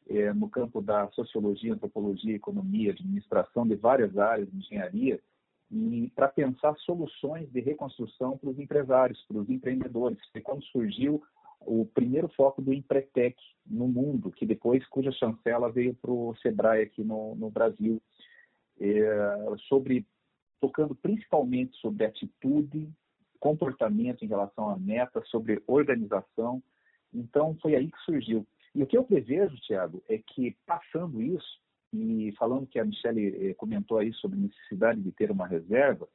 é, 0.10 0.32
no 0.34 0.50
campo 0.50 0.82
da 0.82 1.10
sociologia, 1.12 1.74
antropologia, 1.74 2.36
economia, 2.36 2.92
administração 2.92 3.68
de 3.68 3.76
várias 3.76 4.18
áreas, 4.18 4.48
engenharia, 4.54 5.20
para 6.16 6.30
pensar 6.30 6.74
soluções 6.78 7.52
de 7.52 7.60
reconstrução 7.60 8.38
para 8.38 8.50
os 8.50 8.58
empresários, 8.58 9.22
para 9.28 9.38
os 9.38 9.50
empreendedores. 9.50 10.18
Foi 10.32 10.40
quando 10.40 10.64
surgiu 10.66 11.22
o 11.62 11.86
primeiro 11.86 12.30
foco 12.30 12.62
do 12.62 12.74
Empretec 12.74 13.36
no 13.66 13.88
mundo, 13.88 14.32
que 14.32 14.46
depois, 14.46 14.86
cuja 14.88 15.12
chancela 15.12 15.72
veio 15.72 15.94
para 15.96 16.12
o 16.12 16.36
Sebrae 16.42 16.84
aqui 16.84 17.04
no, 17.04 17.36
no 17.36 17.50
Brasil, 17.50 18.02
é, 18.80 19.04
sobre 19.68 20.06
tocando 20.60 20.96
principalmente 20.96 21.76
sobre 21.78 22.06
atitude, 22.06 22.90
comportamento 23.40 24.24
em 24.24 24.28
relação 24.28 24.70
à 24.70 24.78
meta, 24.78 25.22
sobre 25.26 25.62
organização. 25.68 26.62
Então, 27.14 27.56
foi 27.62 27.76
aí 27.76 27.92
que 27.92 28.00
surgiu. 28.00 28.46
E 28.74 28.82
o 28.82 28.88
que 28.88 28.98
eu 28.98 29.04
prevejo, 29.04 29.56
Tiago, 29.58 30.04
é 30.08 30.18
que 30.18 30.56
passando 30.66 31.22
isso, 31.22 31.60
e 31.94 32.34
falando 32.38 32.68
que 32.68 32.80
a 32.80 32.86
Michelle 32.86 33.50
eh, 33.50 33.54
comentou 33.54 33.98
aí 33.98 34.14
sobre 34.14 34.38
necessidade 34.38 35.02
de 35.02 35.12
ter 35.12 35.32
uma 35.32 35.48
reserva, 35.48 36.08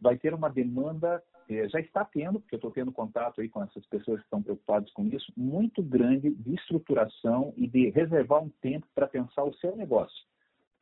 vai 0.00 0.16
ter 0.16 0.32
uma 0.32 0.48
demanda, 0.48 1.22
eh, 1.48 1.68
já 1.68 1.80
está 1.80 2.04
tendo, 2.04 2.40
porque 2.40 2.54
eu 2.54 2.58
estou 2.58 2.70
tendo 2.70 2.92
contato 2.92 3.40
aí 3.40 3.48
com 3.48 3.62
essas 3.62 3.84
pessoas 3.86 4.18
que 4.18 4.26
estão 4.26 4.42
preocupadas 4.42 4.90
com 4.92 5.04
isso, 5.06 5.32
muito 5.36 5.82
grande 5.82 6.30
de 6.30 6.54
estruturação 6.54 7.52
e 7.56 7.66
de 7.66 7.90
reservar 7.90 8.42
um 8.42 8.50
tempo 8.60 8.86
para 8.94 9.06
pensar 9.06 9.44
o 9.44 9.54
seu 9.54 9.76
negócio. 9.76 10.24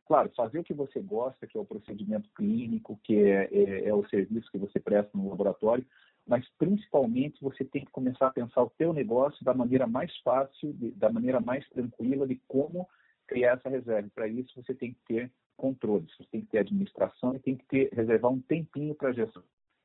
Claro, 0.07 0.31
fazer 0.37 0.59
o 0.59 0.65
que 0.65 0.75
você 0.75 1.01
gosta, 1.01 1.47
que 1.47 1.57
é 1.57 1.61
o 1.61 1.65
procedimento 1.65 2.29
clínico, 2.35 3.01
que 3.03 3.17
é, 3.17 3.49
é, 3.53 3.89
é 3.89 3.95
o 3.95 4.07
serviço 4.09 4.51
que 4.51 4.59
você 4.59 4.79
presta 4.79 5.11
no 5.17 5.31
laboratório, 5.31 5.85
mas 6.27 6.47
principalmente 6.59 7.43
você 7.43 7.65
tem 7.65 7.85
que 7.85 7.91
começar 7.91 8.27
a 8.27 8.33
pensar 8.33 8.63
o 8.63 8.71
teu 8.71 8.93
negócio 8.93 9.45
da 9.45 9.55
maneira 9.55 9.87
mais 9.87 10.15
fácil, 10.19 10.73
de, 10.75 10.91
da 10.93 11.11
maneira 11.11 11.41
mais 11.41 11.67
tranquila 11.71 12.27
de 12.27 12.37
como 12.49 12.89
criar 13.27 13.55
essa 13.55 13.69
reserva. 13.69 14.11
Para 14.15 14.29
isso 14.29 14.53
você 14.55 14.75
tem 14.75 14.93
que 14.93 15.01
ter 15.07 15.33
controle, 15.57 16.07
você 16.17 16.25
tem 16.31 16.41
que 16.43 16.49
ter 16.49 16.59
administração 16.59 17.35
e 17.35 17.39
tem 17.39 17.57
que 17.57 17.65
ter 17.67 17.89
reservar 17.93 18.31
um 18.31 18.41
tempinho 18.41 18.95
para 18.95 19.13
gestão 19.13 19.43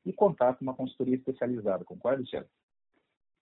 e 0.09 0.13
contar 0.13 0.55
com 0.55 0.63
uma 0.63 0.73
consultoria 0.73 1.15
especializada. 1.15 1.85
Concorda, 1.85 2.23
Tiago? 2.23 2.47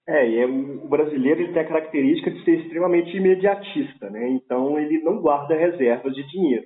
É, 0.07 0.29
e 0.29 0.39
é, 0.39 0.45
o 0.45 0.87
brasileiro 0.87 1.41
ele 1.41 1.53
tem 1.53 1.61
a 1.61 1.67
característica 1.67 2.31
de 2.31 2.43
ser 2.43 2.61
extremamente 2.61 3.15
imediatista, 3.15 4.09
né? 4.09 4.29
Então 4.29 4.79
ele 4.79 4.99
não 4.99 5.19
guarda 5.19 5.55
reservas 5.55 6.13
de 6.13 6.23
dinheiro. 6.29 6.65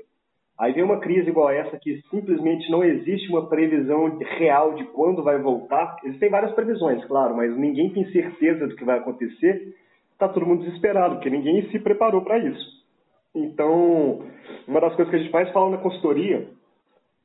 Aí 0.60 0.74
vem 0.74 0.84
uma 0.84 1.00
crise 1.00 1.28
igual 1.28 1.50
essa 1.50 1.80
que 1.80 2.02
simplesmente 2.12 2.70
não 2.70 2.84
existe 2.84 3.30
uma 3.30 3.50
previsão 3.50 4.20
real 4.20 4.76
de 4.76 4.84
quando 4.86 5.24
vai 5.24 5.40
voltar. 5.40 5.98
Existem 6.04 6.30
várias 6.30 6.54
previsões, 6.54 7.04
claro, 7.06 7.36
mas 7.36 7.56
ninguém 7.58 7.92
tem 7.92 8.06
certeza 8.12 8.68
do 8.68 8.76
que 8.76 8.86
vai 8.86 9.00
acontecer. 9.00 9.76
Está 10.14 10.30
todo 10.30 10.46
mundo 10.46 10.64
desesperado, 10.64 11.16
porque 11.16 11.32
ninguém 11.32 11.68
se 11.72 11.80
preparou 11.80 12.22
para 12.22 12.38
isso. 12.38 12.82
Então, 13.34 14.22
uma 14.68 14.82
das 14.82 14.96
coisas 14.96 15.10
que 15.10 15.16
a 15.16 15.20
gente 15.20 15.34
mais 15.34 15.52
fala 15.52 15.72
na 15.72 15.78
consultoria, 15.78 16.48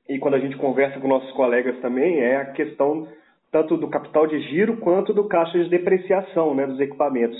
e 0.08 0.18
quando 0.18 0.34
a 0.34 0.40
gente 0.40 0.56
conversa 0.56 1.00
com 1.00 1.08
nossos 1.08 1.30
colegas 1.32 1.78
também, 1.80 2.20
é 2.20 2.36
a 2.36 2.52
questão 2.52 3.08
tanto 3.50 3.76
do 3.76 3.88
capital 3.88 4.26
de 4.26 4.40
giro 4.48 4.76
quanto 4.78 5.12
do 5.12 5.24
caixa 5.24 5.58
de 5.58 5.70
depreciação 5.70 6.54
né, 6.54 6.66
dos 6.66 6.80
equipamentos 6.80 7.38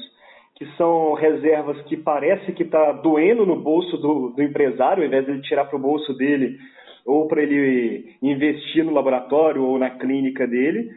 que 0.57 0.65
são 0.77 1.13
reservas 1.13 1.81
que 1.83 1.97
parece 1.99 2.53
que 2.53 2.63
está 2.63 2.93
doendo 2.93 3.45
no 3.45 3.61
bolso 3.61 3.97
do, 3.99 4.31
do 4.31 4.43
empresário, 4.43 5.03
ao 5.03 5.07
invés 5.07 5.25
de 5.27 5.33
ele 5.33 5.43
tirar 5.43 5.67
para 5.67 5.77
o 5.77 5.83
bolso 5.83 6.15
dele 6.15 6.57
ou 7.05 7.29
para 7.29 7.43
ele 7.43 8.17
investir 8.23 8.83
no 8.83 8.93
laboratório 8.93 9.63
ou 9.63 9.79
na 9.79 9.91
clínica 9.91 10.47
dele, 10.47 10.91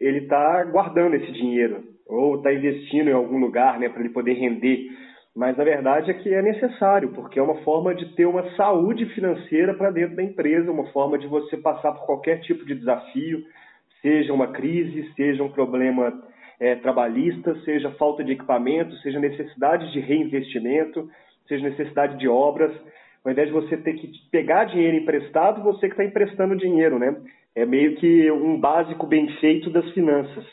ele 0.00 0.20
está 0.20 0.64
guardando 0.64 1.14
esse 1.14 1.30
dinheiro 1.30 1.84
ou 2.08 2.36
está 2.36 2.52
investindo 2.52 3.08
em 3.08 3.12
algum 3.12 3.38
lugar 3.38 3.78
né, 3.78 3.88
para 3.88 4.00
ele 4.00 4.08
poder 4.08 4.32
render. 4.32 4.88
Mas 5.34 5.58
a 5.58 5.64
verdade 5.64 6.10
é 6.10 6.14
que 6.14 6.32
é 6.32 6.42
necessário, 6.42 7.10
porque 7.12 7.38
é 7.38 7.42
uma 7.42 7.62
forma 7.62 7.94
de 7.94 8.14
ter 8.14 8.26
uma 8.26 8.50
saúde 8.54 9.06
financeira 9.14 9.72
para 9.72 9.90
dentro 9.90 10.16
da 10.16 10.22
empresa, 10.22 10.70
uma 10.70 10.86
forma 10.92 11.18
de 11.18 11.26
você 11.26 11.56
passar 11.56 11.92
por 11.92 12.04
qualquer 12.04 12.40
tipo 12.40 12.66
de 12.66 12.74
desafio, 12.74 13.42
seja 14.02 14.32
uma 14.32 14.48
crise, 14.48 15.10
seja 15.14 15.42
um 15.42 15.50
problema 15.50 16.12
é, 16.60 16.74
trabalhista, 16.76 17.54
seja 17.64 17.90
falta 17.92 18.22
de 18.22 18.32
equipamento, 18.32 18.94
seja 18.98 19.18
necessidade 19.18 19.90
de 19.92 20.00
reinvestimento, 20.00 21.08
seja 21.48 21.66
necessidade 21.66 22.18
de 22.18 22.28
obras. 22.28 22.72
Ao 23.24 23.32
invés 23.32 23.48
de 23.48 23.54
você 23.54 23.76
ter 23.76 23.94
que 23.94 24.10
pegar 24.30 24.64
dinheiro 24.64 24.96
emprestado, 24.96 25.62
você 25.62 25.86
que 25.86 25.94
está 25.94 26.04
emprestando 26.04 26.56
dinheiro, 26.56 26.98
né? 26.98 27.16
É 27.54 27.64
meio 27.64 27.96
que 27.96 28.30
um 28.30 28.58
básico 28.60 29.06
bem 29.06 29.28
feito 29.38 29.70
das 29.70 29.88
finanças. 29.92 30.44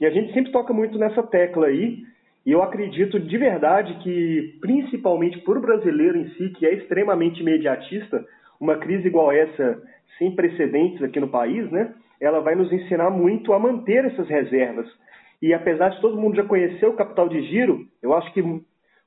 E 0.00 0.06
a 0.06 0.10
gente 0.10 0.32
sempre 0.32 0.50
toca 0.50 0.72
muito 0.72 0.98
nessa 0.98 1.22
tecla 1.22 1.66
aí, 1.66 1.98
e 2.46 2.52
eu 2.52 2.62
acredito 2.62 3.18
de 3.18 3.36
verdade 3.36 3.98
que, 4.04 4.56
principalmente 4.60 5.40
para 5.40 5.58
o 5.58 5.60
brasileiro 5.60 6.16
em 6.16 6.28
si, 6.30 6.50
que 6.50 6.64
é 6.64 6.74
extremamente 6.74 7.40
imediatista, 7.40 8.24
uma 8.60 8.76
crise 8.76 9.08
igual 9.08 9.32
essa, 9.32 9.82
sem 10.16 10.30
precedentes 10.30 11.02
aqui 11.02 11.18
no 11.18 11.28
país, 11.28 11.68
né? 11.72 11.92
Ela 12.20 12.40
vai 12.40 12.54
nos 12.54 12.72
ensinar 12.72 13.10
muito 13.10 13.52
a 13.52 13.58
manter 13.58 14.04
essas 14.04 14.28
reservas, 14.28 14.86
e 15.42 15.52
apesar 15.52 15.88
de 15.90 16.00
todo 16.00 16.16
mundo 16.16 16.36
já 16.36 16.44
conhecer 16.44 16.86
o 16.86 16.94
capital 16.94 17.28
de 17.28 17.42
giro, 17.42 17.84
eu 18.00 18.14
acho 18.14 18.32
que 18.32 18.42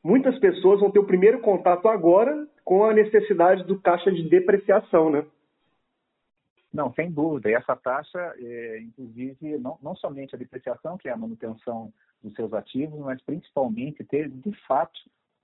muitas 0.04 0.38
pessoas 0.40 0.82
vão 0.82 0.92
ter 0.92 1.00
o 1.00 1.08
primeiro 1.08 1.40
contato 1.40 1.88
agora 1.88 2.46
com 2.64 2.84
a 2.84 2.94
necessidade 2.94 3.64
do 3.64 3.80
caixa 3.80 4.12
de 4.12 4.30
depreciação, 4.30 5.10
né? 5.10 5.24
Não, 6.72 6.94
sem 6.94 7.12
dúvida. 7.12 7.50
E 7.50 7.54
essa 7.54 7.76
taxa, 7.76 8.34
é, 8.38 8.80
inclusive, 8.82 9.58
não, 9.58 9.78
não 9.82 9.96
somente 9.96 10.36
a 10.36 10.38
depreciação, 10.38 10.98
que 10.98 11.10
é 11.10 11.12
a 11.12 11.18
manutenção 11.18 11.92
dos 12.22 12.34
seus 12.34 12.54
ativos, 12.54 13.00
mas 13.00 13.22
principalmente 13.22 14.04
ter, 14.04 14.30
de 14.30 14.52
fato, 14.68 15.00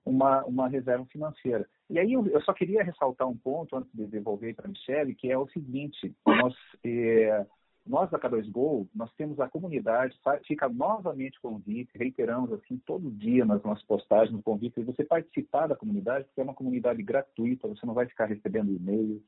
uma, 0.06 0.44
uma 0.46 0.68
reserva 0.68 1.06
financeira. 1.06 1.68
E 1.90 1.98
aí 1.98 2.14
eu, 2.14 2.42
só 2.42 2.54
queria 2.54 2.84
ressaltar 2.84 3.28
um 3.28 3.38
ponto, 3.38 3.76
antes 3.76 3.92
de 3.94 4.06
devolver 4.06 4.56
para 4.56 4.66
a 4.66 4.70
Michelle, 4.70 5.16
que 5.16 5.32
é 5.32 5.38
o 5.38 5.48
seguinte, 5.50 6.14
nós... 6.26 6.56
É, 6.84 7.46
Nós 7.88 8.10
da 8.10 8.18
K2Go, 8.18 8.88
nós 8.96 9.14
temos 9.14 9.40
a 9.40 9.48
comunidade, 9.48 10.18
fica 10.48 10.68
novamente 10.68 11.40
convite, 11.40 11.96
reiteramos 11.96 12.52
assim 12.52 12.82
todo 12.84 13.12
dia 13.12 13.46
nas 13.46 13.62
nossas 13.62 13.86
postagens, 13.86 14.36
no 14.36 14.42
convite 14.42 14.80
de 14.80 14.86
você 14.88 15.04
participar 15.04 15.68
da 15.68 15.76
comunidade, 15.76 16.26
porque 16.26 16.42
é 16.42 16.44
uma 16.44 16.56
comunidade 16.56 17.04
gratuita, 17.04 17.68
você 17.68 17.86
não 17.86 17.94
vai 17.94 18.08
ficar 18.08 18.26
recebendo 18.26 18.74
e-mail, 18.74 19.22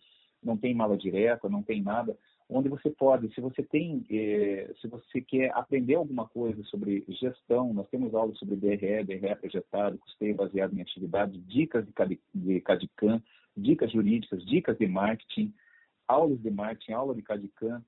não 0.43 0.58
tem 0.58 0.73
mala 0.73 0.97
direta, 0.97 1.50
não 1.50 1.63
tem 1.63 1.82
nada, 1.82 2.17
onde 2.50 2.69
você 2.69 2.89
pode, 2.89 3.34
se 3.34 3.41
você 3.41 3.62
tem, 3.62 4.06
eh, 4.10 4.73
se 4.80 4.88
você 4.88 5.21
quer 5.21 5.52
aprender 5.54 5.95
alguma 5.95 6.28
coisa 6.28 6.63
sobre 6.63 7.04
gestão, 7.10 7.73
nós 7.73 7.89
temos 7.89 8.15
aulas 8.15 8.38
sobre 8.38 8.56
DRE, 8.56 9.04
DRE 9.04 9.36
projetado, 9.36 9.97
custeio 9.97 10.36
baseado 10.36 10.73
em 10.73 10.82
atividade, 10.82 11.38
dicas 11.41 11.86
de 12.34 12.62
CADICAM, 12.62 13.21
dicas 13.56 13.91
jurídicas, 13.91 14.45
dicas 14.45 14.78
de 14.78 14.88
marketing, 14.88 15.54
aulas 16.08 16.41
de 16.41 16.50
marketing, 16.50 16.93
aula 16.93 17.13
de 17.13 17.21
CADICAM, 17.21 17.84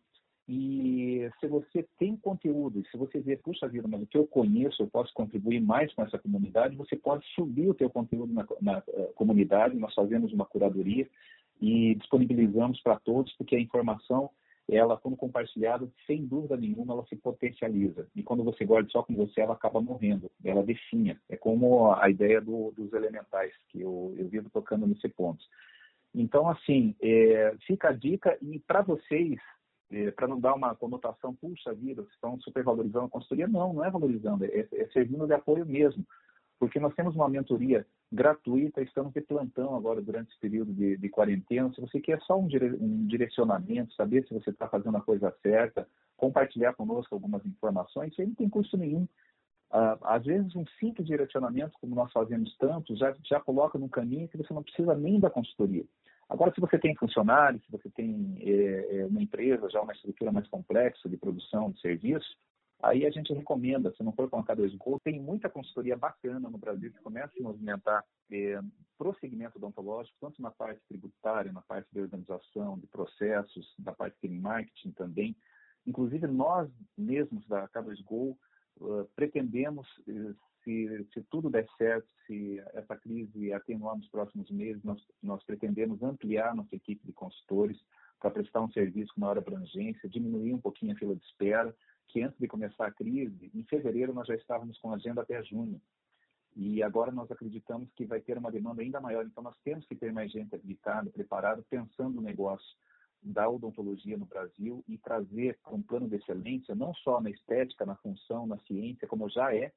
e 0.51 1.29
se 1.39 1.45
você 1.45 1.87
tem 1.99 2.17
conteúdo, 2.17 2.83
se 2.89 2.97
você 2.97 3.19
vê, 3.19 3.37
puxa 3.37 3.67
vida, 3.67 3.87
mas 3.87 4.01
o 4.01 4.07
que 4.07 4.17
eu 4.17 4.25
conheço, 4.25 4.81
eu 4.81 4.87
posso 4.87 5.13
contribuir 5.13 5.61
mais 5.61 5.93
com 5.93 6.01
essa 6.01 6.17
comunidade, 6.17 6.75
você 6.75 6.95
pode 6.95 7.23
subir 7.35 7.69
o 7.69 7.73
teu 7.75 7.87
conteúdo 7.87 8.33
na, 8.33 8.47
na 8.59 8.79
uh, 8.79 9.13
comunidade, 9.13 9.77
nós 9.77 9.93
fazemos 9.93 10.33
uma 10.33 10.45
curadoria 10.45 11.07
e 11.59 11.95
disponibilizamos 11.95 12.81
para 12.81 12.99
todos, 12.99 13.33
porque 13.33 13.55
a 13.55 13.59
informação, 13.59 14.29
ela, 14.69 14.97
quando 14.97 15.17
compartilhada, 15.17 15.87
sem 16.05 16.25
dúvida 16.25 16.55
nenhuma, 16.55 16.93
ela 16.93 17.05
se 17.07 17.15
potencializa. 17.15 18.07
E 18.15 18.23
quando 18.23 18.43
você 18.43 18.63
guarda 18.65 18.89
só 18.89 19.03
com 19.03 19.15
você, 19.15 19.41
ela 19.41 19.53
acaba 19.53 19.81
morrendo, 19.81 20.29
ela 20.43 20.63
definha. 20.63 21.19
É 21.27 21.35
como 21.35 21.91
a 21.91 22.09
ideia 22.09 22.39
do, 22.39 22.71
dos 22.71 22.93
elementais, 22.93 23.51
que 23.69 23.81
eu, 23.81 24.13
eu 24.17 24.27
vivo 24.27 24.49
tocando 24.49 24.87
nesse 24.87 25.09
ponto. 25.09 25.43
Então, 26.13 26.49
assim, 26.49 26.95
é, 27.01 27.55
fica 27.67 27.89
a 27.89 27.93
dica, 27.93 28.37
e 28.41 28.59
para 28.59 28.81
vocês, 28.81 29.37
é, 29.91 30.11
para 30.11 30.27
não 30.27 30.39
dar 30.39 30.53
uma 30.53 30.75
conotação, 30.75 31.35
puxa 31.35 31.73
vida, 31.73 32.05
estão 32.13 32.39
supervalorizando 32.41 33.05
a 33.05 33.09
consultoria. 33.09 33.47
Não, 33.47 33.73
não 33.73 33.83
é 33.83 33.91
valorizando, 33.91 34.45
é, 34.45 34.67
é 34.71 34.87
servindo 34.93 35.27
de 35.27 35.33
apoio 35.33 35.65
mesmo. 35.65 36.05
Porque 36.59 36.79
nós 36.79 36.93
temos 36.93 37.15
uma 37.15 37.29
mentoria 37.29 37.87
gratuita, 38.11 38.81
estamos 38.81 39.13
de 39.13 39.21
plantão 39.21 39.75
agora 39.75 40.01
durante 40.01 40.29
esse 40.29 40.39
período 40.39 40.73
de, 40.73 40.97
de 40.97 41.09
quarentena. 41.09 41.71
Se 41.73 41.79
você 41.79 42.01
quer 42.01 42.19
só 42.21 42.37
um, 42.37 42.47
dire, 42.47 42.75
um 42.79 43.07
direcionamento, 43.07 43.93
saber 43.93 44.27
se 44.27 44.33
você 44.33 44.49
está 44.49 44.67
fazendo 44.67 44.97
a 44.97 45.01
coisa 45.01 45.33
certa, 45.41 45.87
compartilhar 46.17 46.73
conosco 46.73 47.15
algumas 47.15 47.45
informações, 47.45 48.11
isso 48.11 48.21
aí 48.21 48.27
não 48.27 48.35
tem 48.35 48.49
custo 48.49 48.75
nenhum. 48.75 49.07
Uh, 49.71 49.95
às 50.01 50.25
vezes, 50.25 50.53
um 50.55 50.65
simples 50.79 51.07
direcionamento, 51.07 51.77
como 51.79 51.95
nós 51.95 52.11
fazemos 52.11 52.53
tanto, 52.57 52.95
já, 52.95 53.15
já 53.23 53.39
coloca 53.39 53.77
num 53.77 53.87
caminho 53.87 54.27
que 54.27 54.37
você 54.37 54.53
não 54.53 54.63
precisa 54.63 54.95
nem 54.95 55.19
da 55.19 55.29
consultoria. 55.29 55.85
Agora, 56.27 56.53
se 56.53 56.59
você 56.59 56.77
tem 56.77 56.95
funcionários, 56.95 57.63
se 57.63 57.71
você 57.71 57.89
tem 57.89 58.37
é, 58.41 59.05
uma 59.09 59.21
empresa, 59.21 59.69
já 59.69 59.81
uma 59.81 59.93
estrutura 59.93 60.31
mais 60.31 60.47
complexa 60.47 61.07
de 61.07 61.17
produção 61.17 61.71
de 61.71 61.79
serviços, 61.79 62.37
aí 62.81 63.05
a 63.05 63.09
gente 63.09 63.33
recomenda, 63.33 63.93
se 63.95 64.03
não 64.03 64.13
for 64.13 64.29
com 64.29 64.39
a 64.39 64.43
K2Go, 64.43 64.99
tem 65.03 65.19
muita 65.19 65.49
consultoria 65.49 65.97
bacana 65.97 66.49
no 66.49 66.57
Brasil 66.57 66.91
que 66.91 67.01
começa 67.01 67.27
a 67.27 67.31
se 67.31 67.41
movimentar 67.41 68.03
é, 68.31 68.59
prosseguimento 68.97 69.57
odontológico, 69.57 70.17
tanto 70.19 70.41
na 70.41 70.51
parte 70.51 70.81
tributária, 70.87 71.51
na 71.51 71.61
parte 71.61 71.87
de 71.91 72.01
organização, 72.01 72.77
de 72.77 72.87
processos, 72.87 73.73
da 73.79 73.93
parte 73.93 74.15
de 74.21 74.29
marketing 74.29 74.91
também. 74.91 75.35
Inclusive, 75.85 76.27
nós 76.27 76.69
mesmos 76.97 77.47
da 77.47 77.67
K2Go 77.69 78.37
uh, 78.81 79.05
pretendemos 79.15 79.87
uh, 80.07 80.35
se, 80.63 81.07
se 81.13 81.21
tudo 81.29 81.49
der 81.49 81.65
certo, 81.77 82.07
se 82.27 82.59
essa 82.73 82.95
crise 82.97 83.53
atenuar 83.53 83.95
nos 83.95 84.09
próximos 84.09 84.49
meses, 84.51 84.83
nós, 84.83 85.01
nós 85.23 85.43
pretendemos 85.43 86.03
ampliar 86.03 86.55
nossa 86.55 86.75
equipe 86.75 87.05
de 87.05 87.13
consultores 87.13 87.77
para 88.19 88.31
prestar 88.31 88.61
um 88.61 88.71
serviço 88.71 89.13
com 89.13 89.21
maior 89.21 89.37
abrangência, 89.37 90.09
diminuir 90.09 90.53
um 90.53 90.61
pouquinho 90.61 90.93
a 90.93 90.97
fila 90.97 91.15
de 91.15 91.23
espera, 91.23 91.73
que 92.09 92.21
antes 92.21 92.37
de 92.39 92.47
começar 92.47 92.87
a 92.87 92.91
crise, 92.91 93.51
em 93.53 93.63
fevereiro 93.63 94.13
nós 94.13 94.27
já 94.27 94.35
estávamos 94.35 94.77
com 94.79 94.91
agenda 94.91 95.21
até 95.21 95.41
junho. 95.43 95.79
E 96.55 96.83
agora 96.83 97.11
nós 97.11 97.31
acreditamos 97.31 97.89
que 97.93 98.05
vai 98.05 98.19
ter 98.19 98.37
uma 98.37 98.51
demanda 98.51 98.81
ainda 98.81 98.99
maior, 98.99 99.25
então 99.25 99.43
nós 99.43 99.55
temos 99.63 99.85
que 99.85 99.95
ter 99.95 100.11
mais 100.11 100.31
gente 100.31 100.53
habilitada, 100.53 101.09
preparada, 101.09 101.63
pensando 101.69 102.15
no 102.15 102.21
negócio 102.21 102.67
da 103.21 103.49
odontologia 103.49 104.17
no 104.17 104.25
Brasil 104.25 104.83
e 104.87 104.97
trazer 104.97 105.57
um 105.71 105.81
plano 105.81 106.07
de 106.07 106.15
excelência, 106.15 106.73
não 106.73 106.93
só 106.95 107.21
na 107.21 107.29
estética, 107.29 107.85
na 107.85 107.95
função, 107.95 108.47
na 108.47 108.57
ciência, 108.59 109.07
como 109.07 109.29
já 109.29 109.53
é, 109.53 109.71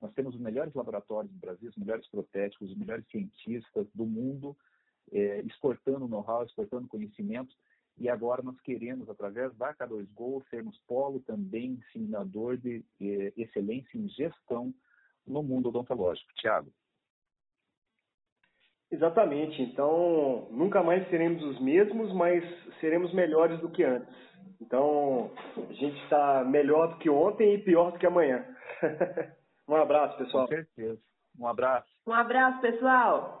nós 0.00 0.12
temos 0.14 0.34
os 0.34 0.40
melhores 0.40 0.74
laboratórios 0.74 1.32
no 1.32 1.38
Brasil, 1.38 1.68
os 1.68 1.76
melhores 1.76 2.06
protéticos, 2.08 2.70
os 2.70 2.76
melhores 2.76 3.06
cientistas 3.08 3.86
do 3.94 4.04
mundo, 4.04 4.56
é, 5.12 5.40
exportando 5.42 6.08
know-how, 6.08 6.44
exportando 6.44 6.88
conhecimento, 6.88 7.54
e 8.00 8.08
agora 8.08 8.42
nós 8.42 8.58
queremos, 8.62 9.08
através 9.10 9.54
da 9.58 9.74
K2Go, 9.74 10.42
sermos 10.48 10.76
polo 10.88 11.20
também 11.20 11.72
ensinador 11.72 12.56
de 12.56 12.82
é, 12.98 13.32
excelência 13.36 13.98
em 13.98 14.08
gestão 14.08 14.72
no 15.26 15.42
mundo 15.42 15.68
odontológico. 15.68 16.32
Tiago. 16.34 16.72
Exatamente. 18.90 19.60
Então, 19.62 20.48
nunca 20.50 20.82
mais 20.82 21.08
seremos 21.10 21.42
os 21.44 21.60
mesmos, 21.60 22.12
mas 22.14 22.42
seremos 22.80 23.12
melhores 23.12 23.60
do 23.60 23.70
que 23.70 23.84
antes. 23.84 24.12
Então, 24.60 25.30
a 25.56 25.72
gente 25.74 26.02
está 26.04 26.42
melhor 26.42 26.88
do 26.88 26.98
que 26.98 27.10
ontem 27.10 27.54
e 27.54 27.58
pior 27.58 27.92
do 27.92 27.98
que 27.98 28.06
amanhã. 28.06 28.44
Um 29.68 29.76
abraço, 29.76 30.18
pessoal. 30.18 30.48
Com 30.48 30.54
certeza. 30.54 31.00
Um 31.38 31.46
abraço. 31.46 31.86
Um 32.04 32.12
abraço, 32.12 32.60
pessoal. 32.60 33.39